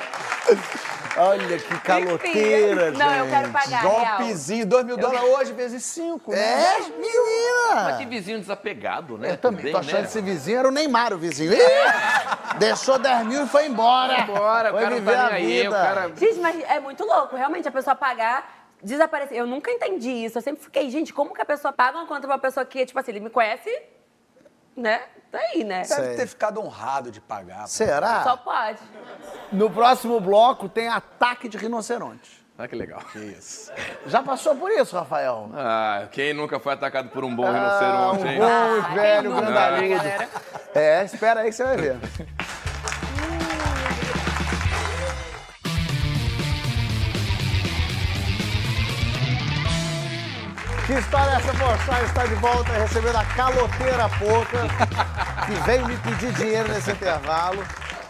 [1.17, 3.31] Olha que caloteira, Enfim, Não, eu gente.
[3.35, 3.83] quero pagar.
[3.83, 6.33] Golpezinho, 2 mil dólares hoje vezes 5.
[6.33, 7.97] É, Mas menina.
[7.99, 9.33] que vizinho desapegado, né?
[9.33, 10.01] Eu também tô achando né?
[10.03, 11.53] que esse vizinho era o Neymar, o vizinho.
[11.53, 11.59] Ih,
[12.59, 14.21] deixou 10 mil e foi embora.
[14.21, 15.69] Embora, o foi cara não viver tá a aí, vida.
[15.69, 16.13] o cara...
[16.17, 17.37] Gente, mas é muito louco.
[17.37, 19.37] Realmente, a pessoa pagar, desaparecer.
[19.37, 20.39] Eu nunca entendi isso.
[20.39, 22.87] Eu sempre fiquei, gente, como que a pessoa paga uma conta pra uma pessoa que,
[22.87, 23.71] tipo assim, ele me conhece,
[24.81, 25.03] né?
[25.31, 25.85] Tá aí, né?
[25.85, 25.97] Sei.
[25.97, 27.63] Deve ter ficado honrado de pagar.
[27.63, 27.67] pô.
[27.69, 28.25] Será?
[28.25, 28.81] Só pode.
[29.53, 32.41] No próximo bloco tem ataque de rinoceronte.
[32.59, 33.01] Ah, que legal.
[33.15, 33.73] Isso.
[34.07, 35.49] Já passou por isso, Rafael?
[35.55, 38.39] Ah, quem nunca foi atacado por um bom Ah, um rinoceronte, hein?
[38.39, 39.89] bom e velho grandalhudo.
[39.89, 40.29] galera?
[40.75, 41.97] É, espera aí que você vai ver.
[50.91, 52.03] Que história é essa, Pochá?
[52.03, 54.59] Está de volta recebendo a caloteira pouca,
[55.47, 57.63] que veio me pedir dinheiro nesse intervalo.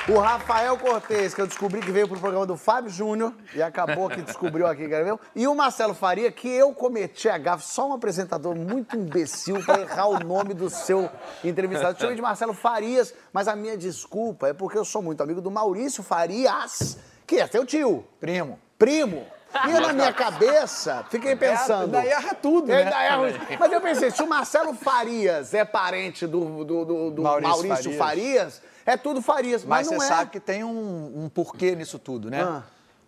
[0.08, 4.08] O Rafael Cortez, que eu descobri que veio pro programa do Fábio Júnior e acabou
[4.08, 5.14] que descobriu aqui, ver?
[5.36, 9.82] E o Marcelo Faria, que eu cometi a gafe, só um apresentador muito imbecil para
[9.82, 11.10] errar o nome do seu
[11.44, 11.96] entrevistado.
[11.96, 15.42] Eu chamei de Marcelo Farias, mas a minha desculpa é porque eu sou muito amigo
[15.42, 18.58] do Maurício Farias, que é teu tio, Primo.
[18.78, 19.26] primo.
[19.68, 21.88] E na minha cabeça, fiquei pensando.
[21.88, 22.90] daí erra tudo, Ele né?
[22.90, 27.22] daí erra- Mas eu pensei, se o Marcelo Farias é parente do, do, do- do
[27.22, 28.62] Maurício Maurício, Farias.
[28.86, 29.64] é tudo Farias.
[29.64, 30.16] Mas, Mas, não você é.
[30.16, 32.42] sabe que tem um, um porquê nisso tudo, né?
[32.42, 32.62] Ah.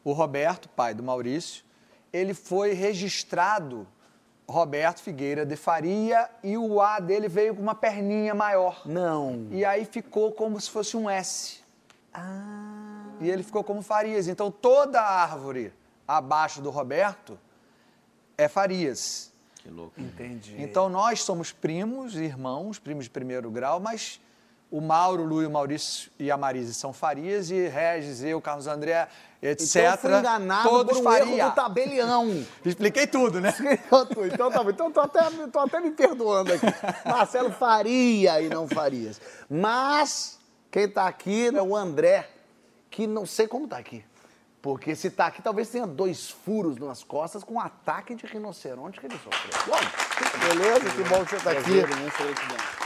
[0.04, 1.62] O Roberto, pai do Maurício,
[2.12, 3.86] ele foi registrado
[4.48, 8.82] Roberto Figueira de Faria e o A dele veio com uma perninha maior.
[8.84, 9.46] Não.
[9.52, 11.60] E aí ficou como se fosse um S.
[12.12, 13.04] Ah.
[13.20, 14.26] E ele ficou como Farias.
[14.28, 15.72] Então toda a árvore
[16.16, 17.38] abaixo do Roberto
[18.36, 19.32] é Farias.
[19.56, 20.00] Que louco.
[20.00, 20.56] Entendi.
[20.58, 24.20] Então nós somos primos, irmãos, primos de primeiro grau, mas
[24.70, 28.40] o Mauro, o Lu e o Maurício e a Marise são Farias e Regis, eu,
[28.40, 29.06] Carlos André,
[29.40, 29.76] etc.
[29.76, 31.36] Então eu fui enganado todos por um Faria.
[31.36, 32.46] erro do tabelião.
[32.64, 33.54] Expliquei tudo, né?
[34.32, 34.70] então tá bom.
[34.70, 35.20] Então tô até,
[35.52, 36.66] tô até me perdoando aqui.
[37.06, 39.20] Marcelo Faria e não Farias.
[39.48, 40.38] Mas
[40.70, 42.28] quem tá aqui é o André,
[42.90, 44.02] que não sei como tá aqui.
[44.62, 49.00] Porque se tá aqui, talvez tenha dois furos nas costas com um ataque de rinoceronte
[49.00, 49.52] que ele sofreu.
[49.66, 50.90] Bom, beleza?
[50.94, 51.80] Que bom que você tá aqui.
[51.80, 52.82] gratidão.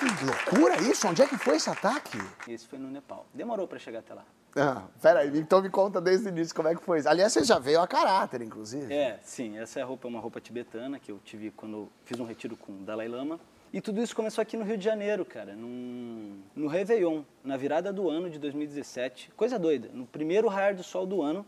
[0.00, 1.06] Que loucura isso?
[1.06, 2.18] Onde é que foi esse ataque?
[2.48, 3.24] Esse foi no Nepal.
[3.32, 4.24] Demorou pra chegar até lá.
[4.56, 7.08] Ah, peraí, então me conta desde o início como é que foi isso.
[7.08, 8.92] Aliás, você já veio a caráter, inclusive.
[8.92, 12.24] É, sim, essa é roupa, é uma roupa tibetana que eu tive quando fiz um
[12.24, 13.38] retiro com o Dalai Lama.
[13.74, 17.92] E tudo isso começou aqui no Rio de Janeiro, cara, num, no Réveillon, na virada
[17.92, 19.32] do ano de 2017.
[19.36, 21.44] Coisa doida, no primeiro raiar do sol do ano.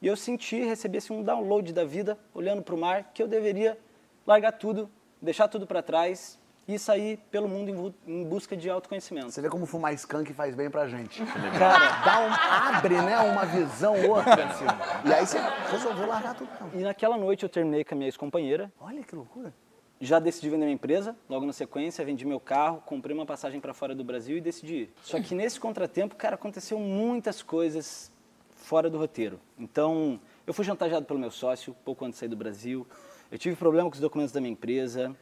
[0.00, 3.28] E eu senti, recebi assim, um download da vida, olhando para o mar, que eu
[3.28, 3.78] deveria
[4.26, 4.88] largar tudo,
[5.20, 9.30] deixar tudo para trás e sair pelo mundo em busca de autoconhecimento.
[9.30, 11.22] Você vê como fumar skunk faz bem pra gente.
[11.58, 14.46] Cara, Dá um, abre, né, uma visão outra.
[14.46, 14.64] assim.
[15.04, 15.38] E aí você
[15.70, 16.48] resolveu largar tudo.
[16.58, 16.80] Não.
[16.80, 19.52] e naquela noite eu terminei com a minha ex-companheira, Olha que loucura.
[20.00, 23.72] Já decidi vender minha empresa, logo na sequência, vendi meu carro, comprei uma passagem para
[23.72, 24.92] fora do Brasil e decidi ir.
[25.02, 28.12] Só que nesse contratempo, cara, aconteceu muitas coisas
[28.54, 29.40] fora do roteiro.
[29.58, 32.86] Então, eu fui chantageado pelo meu sócio pouco antes de sair do Brasil.
[33.30, 35.16] Eu tive problema com os documentos da minha empresa.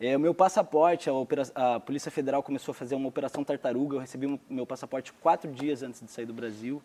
[0.00, 3.96] É, o meu passaporte, a, a Polícia Federal começou a fazer uma operação tartaruga.
[3.96, 6.82] Eu recebi meu passaporte quatro dias antes de sair do Brasil.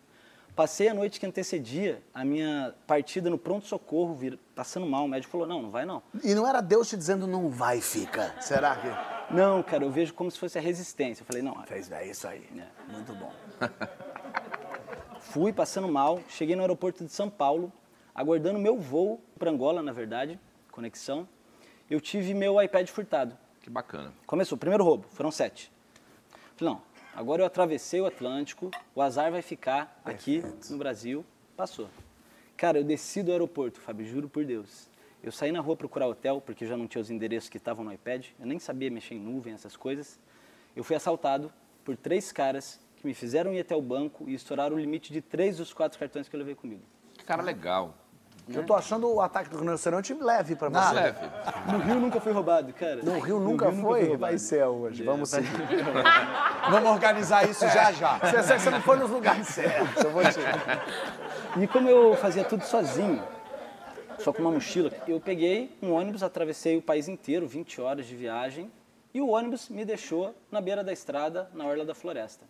[0.54, 5.06] Passei a noite que antecedia a minha partida no pronto-socorro, vir- passando mal.
[5.06, 6.02] O médico falou, não, não vai não.
[6.22, 8.34] E não era Deus te dizendo não vai, fica.
[8.40, 9.34] Será que?
[9.34, 11.22] Não, cara, eu vejo como se fosse a resistência.
[11.22, 12.46] Eu falei, não, Fez bem isso aí.
[12.58, 12.92] É.
[12.92, 13.32] Muito bom.
[15.20, 17.72] fui passando mal, cheguei no aeroporto de São Paulo,
[18.14, 20.38] aguardando meu voo para Angola, na verdade,
[20.70, 21.26] conexão.
[21.88, 23.36] Eu tive meu iPad furtado.
[23.62, 24.12] Que bacana.
[24.26, 25.72] Começou, primeiro roubo, foram sete.
[26.56, 26.82] Falei, não,
[27.14, 31.24] agora eu atravessei o Atlântico, o azar vai ficar aqui no Brasil,
[31.56, 31.88] passou.
[32.56, 34.88] Cara, eu desci do aeroporto, Fábio, juro por Deus.
[35.22, 37.92] Eu saí na rua procurar hotel, porque já não tinha os endereços que estavam no
[37.92, 38.26] iPad.
[38.40, 40.18] Eu nem sabia mexer em nuvem, essas coisas.
[40.74, 41.52] Eu fui assaltado
[41.84, 45.20] por três caras que me fizeram ir até o banco e estouraram o limite de
[45.20, 46.82] três dos quatro cartões que eu levei comigo.
[47.14, 47.94] Que cara legal.
[48.48, 50.94] Eu tô achando o ataque do rinoceronte leve pra você.
[50.94, 51.18] Leve.
[51.70, 53.00] No Rio nunca fui roubado, cara.
[53.02, 53.92] No Rio nunca Rio foi?
[54.00, 54.38] fui Vai roubado.
[54.40, 55.04] ser hoje.
[55.04, 55.48] Vamos seguir.
[56.70, 58.18] Vamos organizar isso já já.
[58.18, 60.02] Você, você não foi nos lugares certos.
[60.02, 60.38] Eu vou te...
[61.60, 63.22] E como eu fazia tudo sozinho,
[64.18, 68.16] só com uma mochila, eu peguei um ônibus, atravessei o país inteiro, 20 horas de
[68.16, 68.70] viagem,
[69.12, 72.46] e o ônibus me deixou na beira da estrada, na orla da floresta.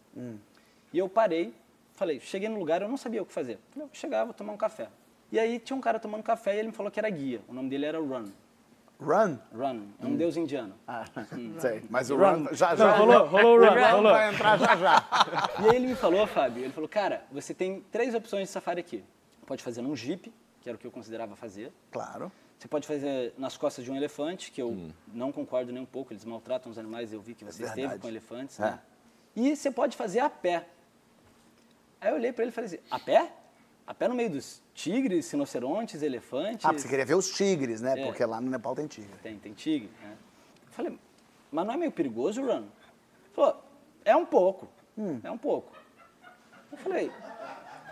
[0.92, 1.52] E eu parei,
[1.94, 3.58] falei, cheguei no lugar, eu não sabia o que fazer.
[3.70, 4.88] Falei, vou chegar, vou tomar um café.
[5.32, 7.40] E aí tinha um cara tomando café e ele me falou que era guia.
[7.48, 8.26] O nome dele era Run.
[9.02, 9.36] Run?
[9.54, 10.74] Run, é um deus indiano.
[10.86, 11.04] Ah,
[11.58, 11.82] sei.
[11.90, 12.44] Mas o Run.
[12.44, 12.96] Run já Não, já.
[12.96, 14.12] rolou, rolou o Run, Run rolou.
[14.12, 15.04] vai entrar já já.
[15.62, 18.80] E aí ele me falou, Fábio, ele falou, cara, você tem três opções de safari
[18.80, 19.04] aqui.
[19.46, 21.72] Pode fazer num jeep, que era o que eu considerava fazer.
[21.90, 22.30] Claro.
[22.58, 26.12] Você pode fazer nas costas de um elefante, que eu não concordo nem um pouco,
[26.12, 28.00] eles maltratam os animais, eu vi que você esteve verdade.
[28.00, 28.60] com elefantes.
[28.60, 28.62] É.
[28.62, 28.80] Né?
[29.34, 30.66] E você pode fazer a pé.
[32.00, 33.32] Aí eu olhei para ele e falei assim, a pé?
[33.92, 36.64] A pé no meio dos tigres, rinocerontes, elefantes?
[36.64, 38.00] Ah, porque você queria ver os tigres, né?
[38.00, 38.06] É.
[38.06, 39.10] Porque lá no Nepal tem tigre.
[39.22, 39.90] Tem, tem tigre.
[40.02, 40.16] Né?
[40.66, 40.98] Eu falei,
[41.50, 42.56] mas não é meio perigoso, Run?
[42.62, 42.64] Ele
[43.34, 43.62] falou,
[44.02, 44.66] é um pouco,
[45.22, 45.76] é um pouco.
[46.72, 47.12] Eu falei,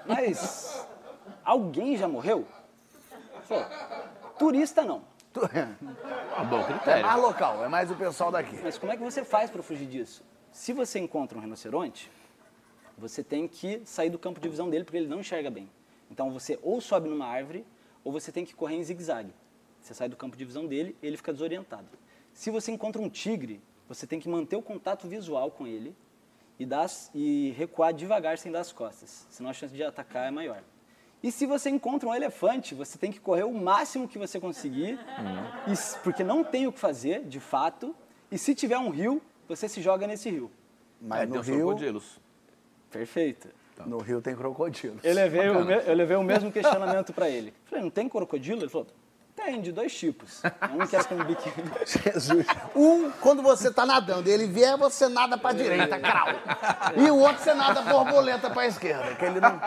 [0.07, 0.87] mas
[1.45, 2.49] alguém já morreu?
[3.35, 3.67] Ele falou,
[4.39, 5.03] turista não.
[5.35, 5.41] Tu-
[6.41, 7.07] Um bom É critério.
[7.07, 8.59] mais local, é mais o pessoal daqui.
[8.63, 10.25] Mas como é que você faz para fugir disso?
[10.51, 12.11] Se você encontra um rinoceronte,
[12.97, 15.69] você tem que sair do campo de visão dele porque ele não enxerga bem.
[16.11, 17.65] Então você ou sobe numa árvore
[18.03, 19.33] ou você tem que correr em zigue-zague.
[19.81, 21.87] Você sai do campo de visão dele, ele fica desorientado.
[22.35, 25.95] Se você encontra um tigre, você tem que manter o contato visual com ele
[26.59, 30.31] e, dar, e recuar devagar sem dar as costas, senão a chance de atacar é
[30.31, 30.63] maior.
[31.23, 34.99] E se você encontra um elefante, você tem que correr o máximo que você conseguir,
[35.67, 37.95] e porque não tem o que fazer, de fato,
[38.31, 40.51] e se tiver um rio, você se joga nesse rio.
[41.01, 42.21] Mas É, no Rio, crocodilos.
[42.91, 43.49] Perfeito.
[43.87, 44.99] No Rio tem crocodilo.
[45.03, 47.53] Eu levei, o, me- eu levei o mesmo questionamento para ele.
[47.67, 48.61] Falei, não tem crocodilo?
[48.63, 48.87] Ele falou,
[49.35, 50.43] tem, de dois tipos.
[50.75, 51.71] Um que é com biquíni.
[51.87, 52.47] Jesus.
[52.77, 56.29] Um, quando você tá nadando e ele vier, você nada pra direita, crau.
[56.97, 59.15] E o outro, você nada borboleta pra esquerda.
[59.15, 59.59] Que ele não...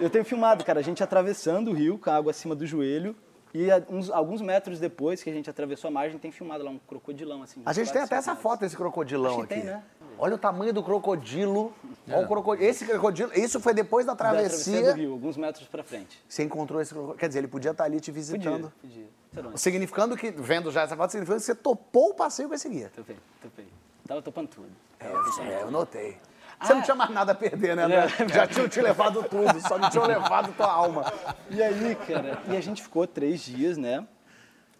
[0.00, 3.14] Eu tenho filmado, cara, a gente atravessando o rio com a água acima do joelho.
[3.54, 6.78] E uns- alguns metros depois que a gente atravessou a margem, tem filmado lá um
[6.78, 7.62] crocodilão, assim.
[7.64, 9.62] A gente tem até essa foto desse crocodilão Acho que aqui.
[9.62, 9.82] tem, né?
[10.18, 11.72] Olha o tamanho do crocodilo.
[12.08, 12.68] Olha o crocodilo.
[12.68, 14.94] Esse crocodilo, isso foi depois da Da travessia do travessia.
[15.02, 16.22] rio, alguns metros pra frente.
[16.28, 17.18] Você encontrou esse crocodilo.
[17.18, 18.72] Quer dizer, ele podia estar ali te visitando.
[18.80, 19.48] Podia, podia.
[19.50, 19.60] Onde?
[19.60, 22.90] Significando que, vendo já essa foto, significando que você topou o passeio com esse guia.
[22.94, 23.66] Topei, topei.
[24.06, 24.68] Tava topando tudo.
[25.00, 26.16] É, eu notei.
[26.60, 26.84] Você não Ah.
[26.84, 27.84] tinha mais nada a perder, né?
[27.84, 28.08] André?
[28.32, 31.04] Já tinham te levado tudo, só não tinham levado tua alma.
[31.50, 34.06] E aí, cara, e a gente ficou três dias, né?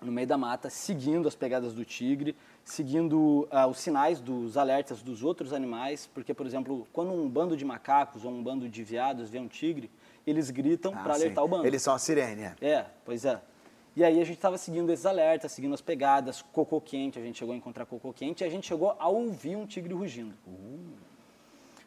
[0.03, 5.01] No meio da mata, seguindo as pegadas do tigre, seguindo ah, os sinais dos alertas
[5.03, 8.83] dos outros animais, porque, por exemplo, quando um bando de macacos ou um bando de
[8.85, 9.91] veados vê um tigre,
[10.27, 11.67] eles gritam Ah, para alertar o bando.
[11.67, 12.55] Eles são a sirene, é.
[12.61, 13.41] É, pois é.
[13.95, 17.39] E aí a gente estava seguindo esses alertas, seguindo as pegadas, cocô quente, a gente
[17.39, 20.35] chegou a encontrar cocô quente, e a gente chegou a ouvir um tigre rugindo.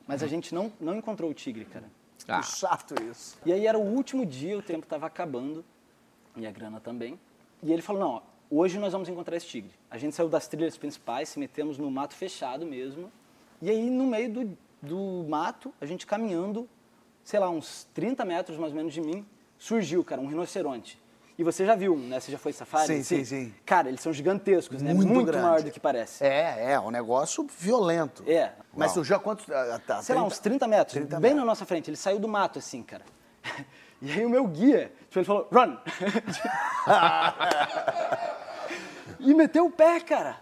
[0.10, 1.86] Mas a gente não, não encontrou o tigre, cara.
[2.28, 3.38] Ah, Que chato isso.
[3.46, 5.64] E aí era o último dia, o tempo estava acabando,
[6.36, 7.20] e a grana também.
[7.62, 9.70] E ele falou, não, ó, hoje nós vamos encontrar esse tigre.
[9.88, 13.12] A gente saiu das trilhas principais, se metemos no mato fechado mesmo.
[13.62, 16.68] E aí, no meio do, do mato, a gente caminhando,
[17.24, 19.24] sei lá, uns 30 metros mais ou menos de mim,
[19.60, 21.00] surgiu, cara, um rinoceronte.
[21.40, 22.20] E você já viu, né?
[22.20, 22.88] Você já foi safari?
[22.88, 23.24] Sim, assim?
[23.24, 23.54] sim, sim.
[23.66, 24.94] Cara, eles são gigantescos, né?
[24.94, 25.46] Muito Muito grande.
[25.46, 26.22] maior do que parece.
[26.22, 28.26] É, é, um negócio violento.
[28.28, 28.52] É.
[28.76, 28.96] Mas Uau.
[28.96, 29.50] surgiu a quantos?
[29.50, 30.36] ah, tá, sei lá, 30?
[30.36, 31.40] uns 30 metros, 30 bem metros.
[31.40, 31.90] na nossa frente.
[31.90, 33.06] Ele saiu do mato, assim, cara.
[34.02, 35.76] E aí o meu guia, tipo, ele falou, run!
[39.20, 40.38] e meteu o pé, cara.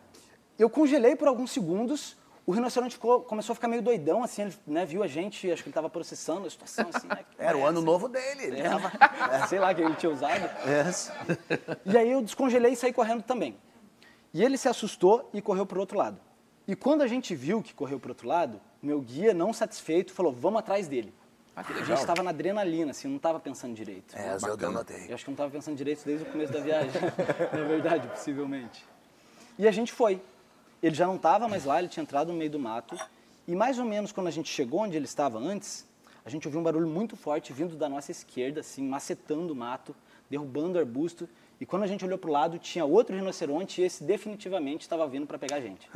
[0.59, 2.15] Eu congelei por alguns segundos,
[2.47, 5.61] o rinoceronte ficou- começou a ficar meio doidão, assim, ele né, viu a gente, acho
[5.61, 7.05] que ele estava processando a situação, assim.
[7.07, 7.85] né, Era o porra é ano essa?
[7.85, 8.43] novo dele.
[8.45, 8.91] Ele É, tava...
[9.35, 10.49] é, sei lá, que ele tinha usado.
[10.67, 11.11] Yes.
[11.85, 13.55] E aí eu descongelei e saí correndo também.
[14.33, 16.19] E ele se assustou e correu para o outro lado.
[16.67, 20.11] E quando a gente viu que correu para o outro lado, meu guia, não satisfeito,
[20.13, 21.13] falou, vamos atrás dele.
[21.55, 24.15] Ah, A gente estava na adrenalina, assim, não estava pensando direito.
[24.15, 25.05] É, eu, eu notei.
[25.09, 26.91] Eu acho que não estava pensando direito desde o começo da viagem.
[27.51, 28.85] Na verdade, possivelmente.
[29.57, 30.21] E a gente foi.
[30.81, 32.95] Ele já não estava mais lá, ele tinha entrado no meio do mato.
[33.47, 35.87] E mais ou menos quando a gente chegou onde ele estava antes,
[36.25, 39.95] a gente ouviu um barulho muito forte vindo da nossa esquerda, assim, macetando o mato,
[40.29, 41.27] derrubando o arbusto.
[41.59, 45.25] E quando a gente olhou pro lado, tinha outro rinoceronte e esse definitivamente estava vindo
[45.25, 45.89] para pegar a gente.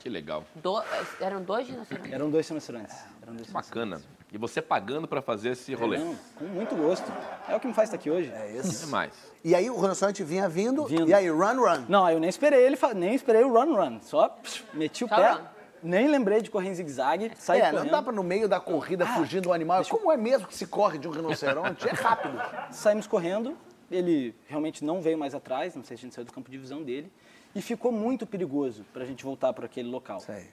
[0.00, 0.44] Que legal.
[0.56, 0.82] Do-
[1.20, 2.12] eram dois rinocerontes.
[2.12, 2.96] Eram dois rinocerontes.
[3.22, 4.00] Eram dois Bacana.
[4.30, 5.96] E você pagando pra fazer esse rolê.
[5.98, 7.10] Não, com muito gosto.
[7.48, 8.30] É o que me faz estar aqui hoje.
[8.30, 8.86] É É isso.
[8.88, 9.12] mais.
[9.42, 11.08] E aí o rinoceronte vinha vindo, Vindo.
[11.08, 11.84] e aí, run, run.
[11.88, 14.00] Não, aí eu nem esperei ele, nem esperei o run run.
[14.02, 15.30] Só psh, meti o Só pé.
[15.32, 15.40] run.
[15.82, 17.84] Nem lembrei de correr em zigue-zague, saí é, correndo.
[17.84, 19.82] não dá pra no meio da corrida fugir do animal.
[19.88, 21.88] Como é mesmo que se corre de um rinoceronte?
[21.88, 22.36] É rápido.
[22.72, 23.56] Saímos correndo,
[23.90, 26.58] ele realmente não veio mais atrás, não sei se a gente saiu do campo de
[26.58, 27.10] visão dele,
[27.54, 30.18] e ficou muito perigoso pra gente voltar para aquele local.
[30.18, 30.48] Sei.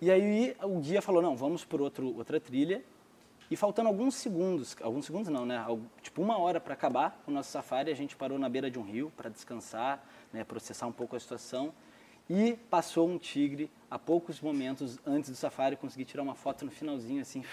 [0.00, 2.82] E aí o guia falou, não, vamos por outro, outra trilha.
[3.50, 5.64] E faltando alguns segundos, alguns segundos não, né?
[6.02, 8.82] Tipo uma hora para acabar o nosso safari, a gente parou na beira de um
[8.82, 10.42] rio para descansar, né?
[10.42, 11.72] processar um pouco a situação.
[12.28, 16.72] E passou um tigre a poucos momentos antes do safari, consegui tirar uma foto no
[16.72, 17.44] finalzinho, assim.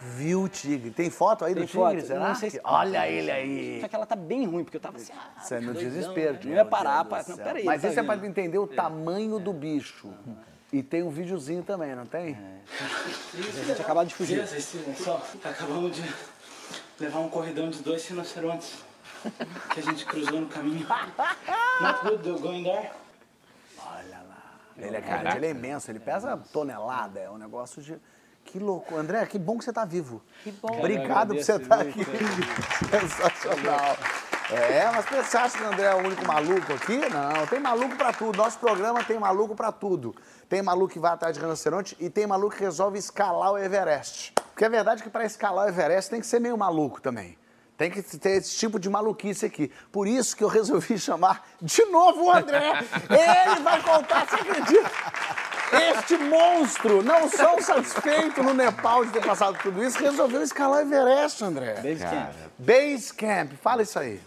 [0.00, 0.90] Viu o tigre?
[0.90, 2.00] Tem foto aí Tem do tigre, foto?
[2.06, 2.28] será?
[2.28, 3.80] Não sei se- Olha ele aí.
[3.82, 5.82] Só que ela tá bem ruim, porque eu tava assim, ah, Você é no doidão,
[5.92, 6.32] desespero.
[6.32, 7.24] Não Tiago, ia parar, para...
[7.28, 7.64] Não, peraí.
[7.64, 8.24] Mas tá isso é vindo.
[8.24, 10.12] entender o tamanho do bicho.
[10.72, 12.36] E tem um videozinho também, não tem?
[13.34, 14.42] A gente acabado de fugir.
[14.96, 15.22] Só?
[15.44, 16.02] Acabamos de
[16.98, 18.78] levar um corridão de dois rinocerontes
[19.74, 20.86] que a gente cruzou no caminho.
[21.80, 22.90] Not good, they're going there.
[23.78, 24.60] Olha lá.
[24.78, 27.98] Ele é, cara, ele é imenso, ele pesa tonelada, é um negócio de...
[28.44, 28.96] Que louco.
[28.96, 30.22] André, que bom que você tá vivo.
[30.42, 30.78] Que bom.
[30.78, 32.00] Obrigado por você estar aqui.
[32.90, 33.96] Sensacional.
[34.52, 36.96] É, mas você acha que o André é o único maluco aqui?
[36.96, 38.36] Não, tem maluco pra tudo.
[38.36, 40.14] Nosso programa tem maluco pra tudo.
[40.48, 44.34] Tem maluco que vai atrás de rinoceronte e tem maluco que resolve escalar o Everest.
[44.50, 47.38] Porque é verdade que pra escalar o Everest tem que ser meio maluco também.
[47.78, 49.72] Tem que ter esse tipo de maluquice aqui.
[49.90, 52.84] Por isso que eu resolvi chamar de novo o André.
[53.08, 54.90] Ele vai contar, você acredita?
[55.72, 60.82] Este monstro, não só satisfeito no Nepal de ter passado tudo isso, resolveu escalar o
[60.82, 61.74] Everest, André.
[61.76, 62.34] Base camp.
[62.58, 64.20] Base Camp, fala isso aí.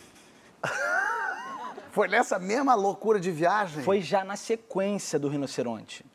[1.92, 3.84] Foi nessa mesma loucura de viagem?
[3.84, 6.06] Foi já na sequência do rinoceronte.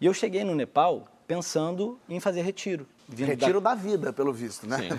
[0.00, 2.86] E eu cheguei no Nepal pensando em fazer retiro.
[3.08, 4.78] vindo da- Retiro da vida, pelo visto, né?
[4.78, 4.88] Sim.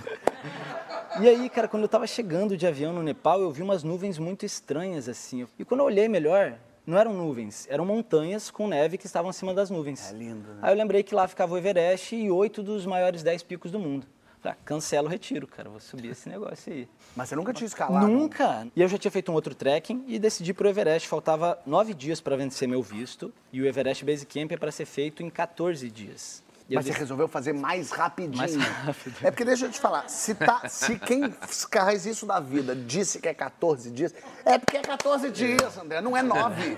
[1.19, 4.17] E aí, cara, quando eu tava chegando de avião no Nepal, eu vi umas nuvens
[4.19, 5.45] muito estranhas assim.
[5.57, 6.53] E quando eu olhei melhor,
[6.85, 10.11] não eram nuvens, eram montanhas com neve que estavam acima das nuvens.
[10.11, 10.59] É lindo, né?
[10.61, 13.79] Aí eu lembrei que lá ficava o Everest e oito dos maiores dez picos do
[13.79, 14.05] mundo.
[14.41, 16.87] Falei, ah, cancela o retiro, cara, vou subir esse negócio aí.
[17.13, 18.07] Mas você nunca tinha escalado?
[18.07, 18.67] Nunca!
[18.73, 21.09] E eu já tinha feito um outro trekking e decidi pro Everest.
[21.09, 24.85] Faltava nove dias para vencer meu visto e o Everest Base Camp é para ser
[24.85, 26.41] feito em 14 dias.
[26.69, 28.37] E Mas você resolveu fazer mais rapidinho.
[28.37, 29.15] Mais rápido.
[29.23, 31.33] É porque deixa eu te falar, se, tá, se quem
[31.71, 34.13] faz isso da vida disse que é 14 dias,
[34.45, 36.77] é porque é 14 dias, André, não é 9.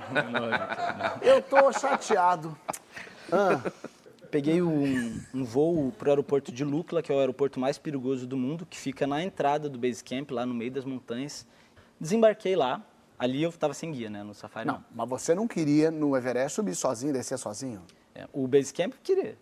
[1.22, 2.58] Eu tô chateado.
[4.32, 8.38] Peguei um, um voo pro aeroporto de Lukla, que é o aeroporto mais perigoso do
[8.38, 11.46] mundo, que fica na entrada do base camp, lá no meio das montanhas.
[12.00, 12.82] Desembarquei lá.
[13.20, 14.24] Ali eu estava sem guia, né?
[14.24, 17.84] No safari Não, mas você não queria no Everest subir sozinho, descer sozinho?
[18.16, 19.38] É, o base camp eu queria.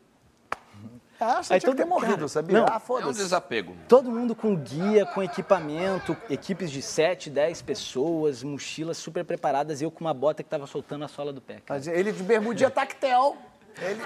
[1.21, 2.59] Ah, você Aí tinha que ter todo- morrido, cara, sabia?
[2.59, 2.65] não.
[2.67, 3.19] ah, É um foda-se.
[3.21, 3.75] desapego.
[3.87, 9.83] Todo mundo com guia, com equipamento, equipes de 7, 10 pessoas, mochilas super preparadas e
[9.83, 11.61] eu com uma bota que estava soltando a sola do pé.
[11.65, 11.81] cara.
[11.91, 13.37] Ele de bermudinha tactel.
[13.81, 14.01] Ele...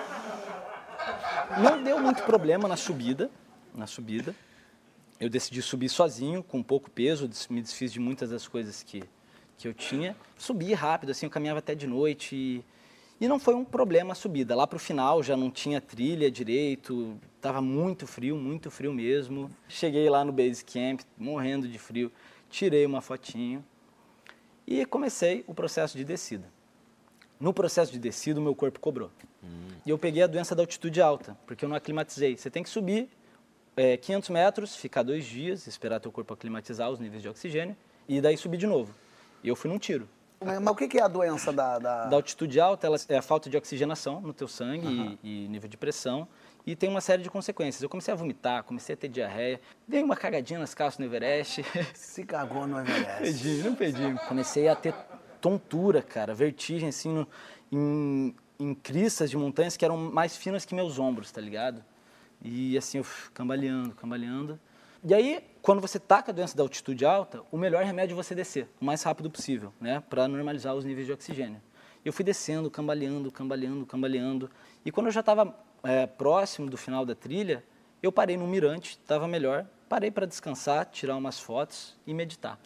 [1.62, 3.30] Não deu muito problema na subida,
[3.74, 4.36] na subida.
[5.20, 9.04] Eu decidi subir sozinho, com pouco peso, me desfiz de muitas das coisas que,
[9.58, 10.16] que eu tinha.
[10.38, 12.66] Subi rápido, assim, eu caminhava até de noite e,
[13.22, 14.56] e não foi um problema a subida.
[14.56, 19.50] Lá pro final já não tinha trilha direito, tava muito frio, muito frio mesmo.
[19.68, 22.12] Cheguei lá no base camp, morrendo de frio,
[22.50, 23.63] tirei uma fotinho
[24.66, 26.52] e comecei o processo de descida.
[27.39, 29.12] No processo de descida, o meu corpo cobrou.
[29.86, 32.38] E eu peguei a doença da altitude alta, porque eu não aclimatizei.
[32.38, 33.10] Você tem que subir
[33.76, 37.76] é, 500 metros, ficar dois dias, esperar teu corpo aclimatizar os níveis de oxigênio,
[38.08, 38.93] e daí subir de novo.
[39.43, 40.08] E eu fui num tiro.
[40.39, 41.80] Mas o que é a doença da...
[41.80, 42.06] da...
[42.06, 45.69] Da altitude alta, ela é a falta de oxigenação no teu sangue e, e nível
[45.69, 46.28] de pressão,
[46.65, 47.82] e tem uma série de consequências.
[47.82, 51.63] Eu comecei a vomitar, comecei a ter diarreia, dei uma cagadinha nas calças no Everest.
[51.93, 53.19] Se cagou no Everest.
[53.43, 54.15] Pedi, não pedi.
[54.28, 54.93] Comecei a ter
[55.43, 57.27] tontura, cara, vertigem, assim, no-
[57.69, 61.84] em, em cristas de montanhas que eram mais finas que meus ombros, tá ligado?
[62.41, 64.58] E assim, eu cambaleando, cambaleando.
[65.03, 68.34] E aí, quando você com a doença da altitude alta, o melhor remédio é você
[68.34, 70.01] descer o mais rápido possível, né?
[70.10, 71.62] Para normalizar os níveis de oxigênio.
[72.06, 74.49] Eu fui descendo, cambaleando, cambaleando, cambaleando.
[74.86, 75.53] E quando eu já estava
[76.17, 77.62] próximo do final da trilha,
[78.01, 79.65] eu parei no mirante, estava melhor.
[79.89, 82.58] Parei para descansar, tirar umas fotos e meditar.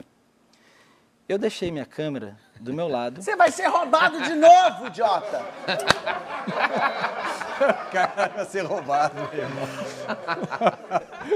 [1.28, 3.22] Eu deixei minha câmera do meu lado.
[3.22, 5.46] Você vai ser roubado de novo, idiota!
[7.92, 9.16] Cara, vai ser roubado.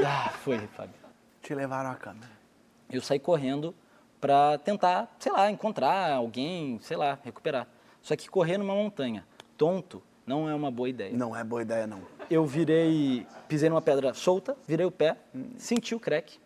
[0.06, 0.96] Ah, foi, Fábio.
[1.42, 2.32] Te levaram a câmera.
[2.90, 3.76] Eu saí correndo
[4.22, 7.68] para tentar, sei lá, encontrar alguém, sei lá, recuperar.
[8.02, 9.28] Só que correr numa montanha,
[9.58, 11.12] tonto, não é uma boa ideia.
[11.14, 12.02] Não é boa ideia, não.
[12.30, 15.18] Eu virei, pisei numa pedra solta, virei o pé,
[15.58, 16.40] senti o crack,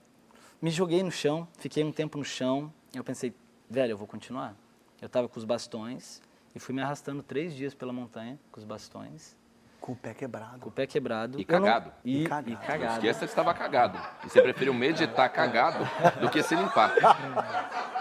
[0.60, 2.74] me joguei no chão, fiquei um tempo no chão.
[2.96, 3.34] Eu pensei,
[3.70, 4.56] velho, eu vou continuar.
[5.02, 6.22] Eu estava com os bastões
[6.56, 9.36] e fui me arrastando três dias pela montanha com os bastões,
[9.82, 10.60] Com o pé quebrado.
[10.60, 11.38] com o pé quebrado.
[11.40, 11.92] E Eu não- cagado.
[12.04, 12.50] E, E cagado.
[12.50, 12.94] e Não cagado.
[12.94, 14.00] esqueça que estava cagado.
[14.26, 15.84] E você preferiu meditar cagado
[16.22, 16.94] do que se limpar.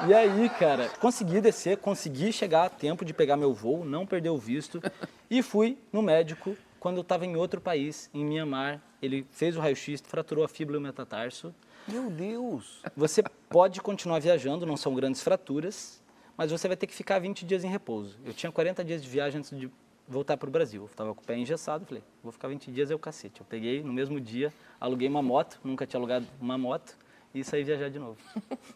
[0.09, 4.31] E aí, cara, consegui descer, consegui chegar a tempo de pegar meu voo, não perder
[4.31, 4.81] o visto.
[5.29, 8.81] E fui no médico quando eu estava em outro país, em Mianmar.
[9.03, 11.53] Ele fez o raio-x, fraturou a fíbula e o metatarso.
[11.87, 12.83] Meu Deus.
[12.97, 16.03] Você pode continuar viajando, não são grandes fraturas,
[16.37, 18.19] mas você vai ter que ficar 20 dias em repouso.
[18.25, 19.71] Eu tinha 40 dias de viagem antes de
[20.09, 20.83] voltar para o Brasil.
[20.83, 23.41] Eu estava com o pé engessado, falei, vou ficar 20 dias é o cacete.
[23.41, 26.97] Eu peguei no mesmo dia, aluguei uma moto, nunca tinha alugado uma moto,
[27.35, 28.19] e saí viajar de novo.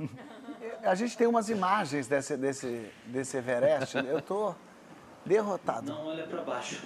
[0.82, 3.96] A gente tem umas imagens desse, desse, desse Everest.
[3.96, 4.54] Eu tô
[5.24, 5.90] derrotado.
[5.92, 6.82] Não olha pra baixo.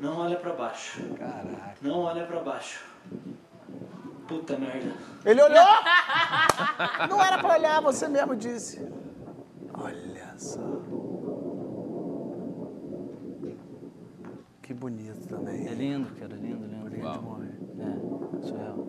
[0.00, 1.02] Não olha pra baixo.
[1.14, 1.76] Caraca.
[1.80, 2.84] Não olha pra baixo.
[4.26, 4.92] Puta merda.
[5.24, 5.66] Ele olhou!
[7.08, 8.86] Não era pra olhar, você mesmo disse.
[9.74, 10.60] Olha só.
[14.62, 15.66] Que bonito também.
[15.66, 16.88] É lindo, cara, lindo, lindo.
[16.88, 17.58] Bonito morrer.
[17.78, 18.86] É, surreal.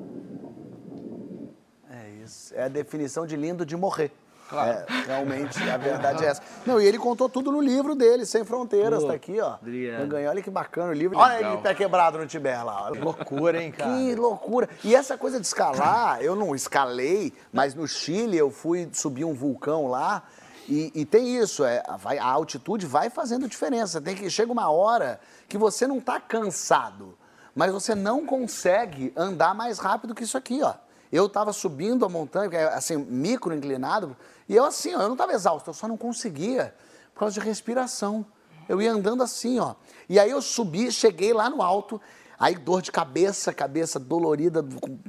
[1.89, 2.53] É isso.
[2.55, 4.11] É a definição de lindo de morrer.
[4.49, 4.69] Claro.
[4.71, 6.41] É, realmente, a verdade é essa.
[6.65, 9.55] Não, e ele contou tudo no livro dele, Sem Fronteiras, Pô, tá aqui, ó.
[9.55, 10.07] obrigado.
[10.07, 11.17] Ganhei, olha que bacana o livro.
[11.17, 11.53] Olha Legal.
[11.53, 12.83] ele pé quebrado no Tiber lá.
[12.85, 13.03] Olha.
[13.03, 13.91] Loucura, hein, cara?
[13.91, 14.69] Que loucura.
[14.83, 19.33] E essa coisa de escalar, eu não escalei, mas no Chile eu fui subir um
[19.33, 20.23] vulcão lá.
[20.69, 23.99] E, e tem isso, é, vai- a altitude vai fazendo diferença.
[23.99, 25.19] Tem que chega uma hora
[25.49, 27.17] que você não está cansado,
[27.55, 30.73] mas você não consegue andar mais rápido que isso aqui, ó.
[31.11, 34.15] Eu estava subindo a montanha, é, assim, micro inclinado,
[34.47, 36.73] e eu assim, ó, eu não estava exausto, eu só não conseguia
[37.13, 38.25] por causa de respiração.
[38.67, 39.75] Eu ia andando assim, ó.
[40.09, 42.01] E aí eu subi, cheguei lá no alto,
[42.39, 44.65] aí dor de cabeça, cabeça dolorida,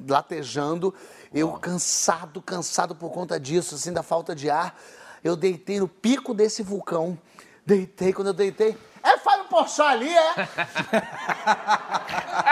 [0.09, 0.95] latejando.
[1.33, 4.79] Eu cansado, cansado por conta disso, assim, da falta de ar.
[5.23, 7.19] Eu deitei no pico desse vulcão.
[7.65, 10.35] Deitei, quando eu deitei, é Fábio Porchat ali, é?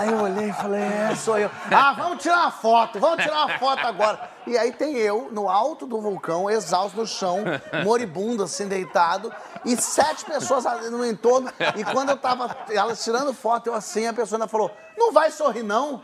[0.00, 1.50] Aí eu olhei e falei, é, sou eu.
[1.70, 4.30] Ah, vamos tirar uma foto, vamos tirar uma foto agora.
[4.46, 7.44] E aí tem eu, no alto do vulcão, exausto no chão,
[7.84, 9.30] moribundo, assim, deitado,
[9.62, 11.52] e sete pessoas no entorno.
[11.76, 15.30] E quando eu tava, elas tirando foto, eu assim, a pessoa ainda falou, não vai
[15.30, 16.02] sorrir, não?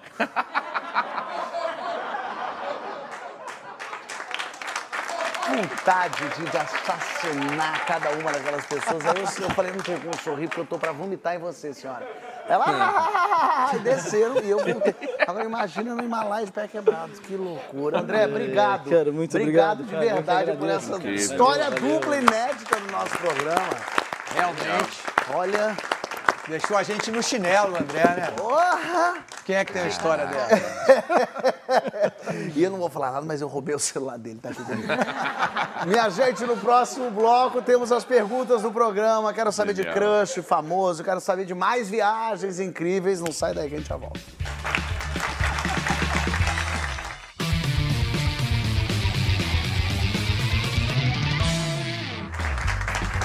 [5.46, 9.06] vontade de, de assassinar cada uma daquelas pessoas.
[9.06, 11.72] Aí eu, eu falei, não tem como sorrir, porque eu tô pra vomitar em você,
[11.72, 12.06] senhora.
[12.48, 14.94] Ela, ah, e desceram e eu voltei.
[15.26, 17.12] Agora imagina no Himalaia de pé quebrado.
[17.20, 18.00] Que loucura.
[18.00, 18.88] André, obrigado.
[18.88, 19.80] cara, muito obrigado.
[19.80, 23.76] obrigado, de verdade por essa história dupla inédita do nosso programa.
[24.32, 25.02] Realmente.
[25.34, 25.76] Olha,
[26.48, 28.30] Deixou a gente no chinelo, André, né?
[28.36, 29.24] porra!
[29.44, 30.48] Quem é que tem a história dela?
[32.54, 34.88] E eu não vou falar nada, mas eu roubei o celular dele, tá aqui comigo.
[35.86, 39.32] Minha gente, no próximo bloco temos as perguntas do programa.
[39.32, 43.20] Quero saber de crush famoso, quero saber de mais viagens incríveis.
[43.20, 44.20] Não sai daí que a gente já volta.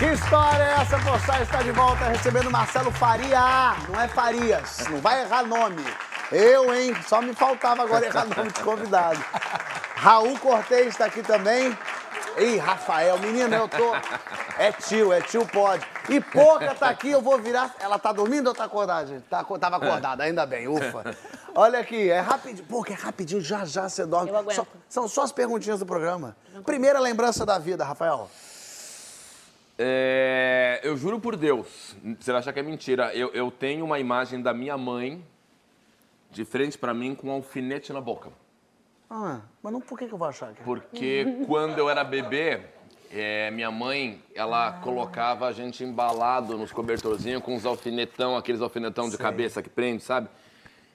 [0.02, 0.98] Que história é essa?
[0.98, 3.76] Poçai está de volta recebendo Marcelo Faria.
[3.88, 4.80] Não é Farias.
[4.90, 5.86] Não vai errar nome.
[6.32, 6.96] Eu, hein?
[7.08, 9.24] Só me faltava agora errar nome de convidado.
[9.98, 11.78] Raul Cortez está aqui também.
[12.36, 13.94] Ih, Rafael, menino, eu tô.
[14.58, 15.86] É tio, é tio pode.
[16.10, 17.76] E Poca tá aqui, eu vou virar.
[17.80, 19.22] Ela tá dormindo ou tá acordada, gente?
[19.30, 21.16] Tá, tava acordada, ainda bem, ufa.
[21.54, 22.66] Olha aqui, é rapidinho.
[22.66, 24.32] Poca, é rapidinho, já já você dorme.
[24.32, 24.56] Eu aguento.
[24.56, 26.36] Só- são só as perguntinhas do programa.
[26.66, 28.28] Primeira lembrança da vida, Rafael.
[29.84, 33.12] É, eu juro por Deus, você vai achar que é mentira.
[33.16, 35.26] Eu, eu tenho uma imagem da minha mãe
[36.30, 38.30] de frente pra mim com um alfinete na boca.
[39.10, 40.64] Ah, mas não, por que, que eu vou achar que é?
[40.64, 42.62] Porque quando eu era bebê,
[43.12, 49.10] é, minha mãe, ela colocava a gente embalado nos cobertorzinhos com os alfinetão, aqueles alfinetão
[49.10, 50.30] de cabeça que prende, sabe?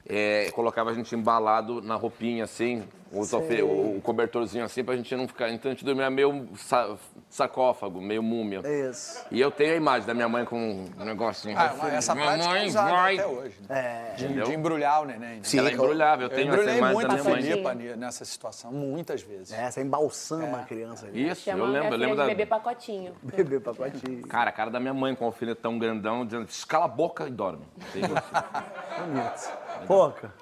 [0.08, 5.14] É, colocava a gente embalado na roupinha, assim, alfe- o, o cobertorzinho assim, pra gente
[5.14, 5.48] não ficar...
[5.50, 6.96] Então a gente dormia meio sa-
[7.30, 8.60] sarcófago, meio múmia.
[8.90, 9.24] Isso.
[9.30, 11.56] E eu tenho a imagem da minha mãe com um negocinho.
[11.58, 13.14] Ah, mas essa Minha prática é mãe usada vai.
[13.14, 13.54] até hoje.
[13.68, 13.76] Né?
[13.78, 14.14] É.
[14.16, 15.36] De, de embrulhar o neném.
[15.36, 15.40] né?
[15.42, 17.96] Sim, Ela embrulhava, eu Eu tenho essa embrulhei imagem muito da a minha mãe.
[17.96, 19.52] Nessa situação, muitas vezes.
[19.52, 21.06] É, você embalsama a criança.
[21.06, 21.28] ali.
[21.28, 22.26] Isso, eu lembro, eu lembro da...
[22.26, 23.12] bebê pacotinho.
[23.22, 24.26] Bebê pacotinho.
[24.26, 27.30] Cara, a cara da minha mãe com o alfinetão grandão, dizendo, escala a boca e
[27.30, 27.64] dorme.
[27.92, 29.50] Bonito.
[29.86, 30.32] Poca.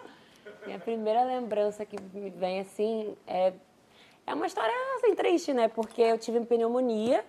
[0.66, 3.52] Minha primeira lembrança que me vem assim é.
[4.26, 5.68] É uma história assim triste, né?
[5.68, 7.22] Porque eu tive pneumonia,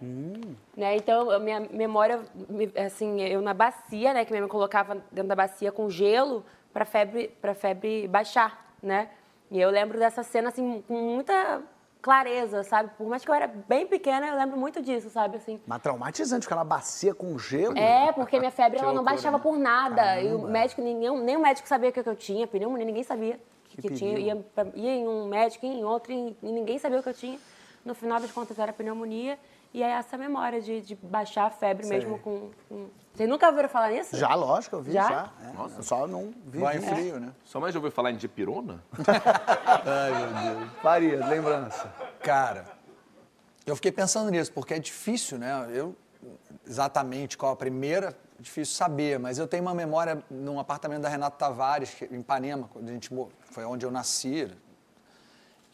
[0.77, 0.95] né?
[0.95, 4.23] Então a minha memória, me- assim, eu na bacia, né?
[4.23, 9.09] Que minha mãe colocava dentro da bacia com gelo para febre, para febre baixar, né?
[9.51, 11.61] E eu lembro dessa cena assim com muita
[12.05, 12.91] clareza, sabe?
[12.95, 15.37] Por mais que eu era bem pequena, eu lembro muito disso, sabe?
[15.37, 15.59] Assim.
[15.65, 17.75] Mas traumatizante, ficar na bacia com gelo.
[17.75, 19.43] É, porque minha febre ela não loucura, baixava né?
[19.43, 20.21] por nada.
[20.21, 23.39] E o médico, ninguém, nem o médico sabia o que eu tinha, pneumonia, ninguém sabia
[23.63, 24.19] que, Que tinha.
[24.19, 27.09] Ia, pra- ia em um médico, ia em outro, e e ninguém sabia o que
[27.09, 27.39] eu tinha.
[27.83, 29.39] No final das contas era pneumonia.
[29.75, 33.67] E é essa memória de, de baixar a febre mesmo com, com- Vocês nunca ouviram
[33.67, 34.15] falar nisso?
[34.15, 35.09] Já, lógico, eu vi já.
[35.09, 35.31] Já?
[35.43, 36.59] É, eu só não vi.
[36.59, 36.87] Banho vi.
[36.87, 37.33] frio, né?
[37.43, 38.81] Sua mãe já ouviu falar em dipirona?
[39.85, 40.71] Ai, meu Deus.
[40.81, 41.93] Faria, lembrança.
[42.21, 42.63] Cara,
[43.65, 45.67] eu fiquei pensando nisso, porque é difícil, né?
[45.73, 45.93] Eu,
[46.65, 51.35] exatamente qual a primeira, difícil saber, mas eu tenho uma memória num apartamento da Renata
[51.35, 53.09] Tavares, que- em Ipanema, quando a gente,
[53.41, 54.49] foi onde eu nasci,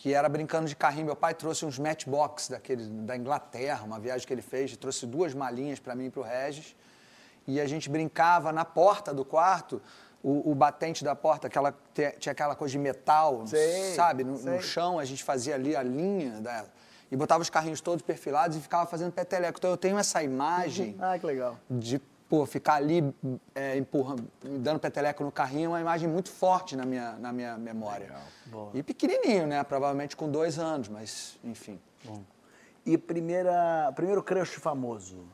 [0.01, 1.05] que era brincando de carrinho.
[1.05, 5.31] Meu pai trouxe uns matchbox daquele, da Inglaterra, uma viagem que ele fez, trouxe duas
[5.35, 6.75] malinhas para mim e para o Regis,
[7.45, 9.79] e a gente brincava na porta do quarto,
[10.23, 11.71] o, o batente da porta, aquela,
[12.19, 14.23] tinha aquela coisa de metal, Sei, sabe?
[14.23, 16.65] No, no chão, a gente fazia ali a linha da,
[17.11, 19.59] e botava os carrinhos todos perfilados e ficava fazendo peteleco.
[19.59, 21.59] Então eu tenho essa imagem Ah, que legal.
[21.69, 21.99] de
[22.31, 23.13] pô, ficar ali
[23.53, 27.57] é, empurrando, dando peteleco no carrinho, é uma imagem muito forte na minha, na minha
[27.57, 28.09] memória.
[28.73, 29.61] E pequenininho, né?
[29.65, 31.77] Provavelmente com dois anos, mas enfim.
[32.85, 35.25] E primeira, primeiro crush famoso?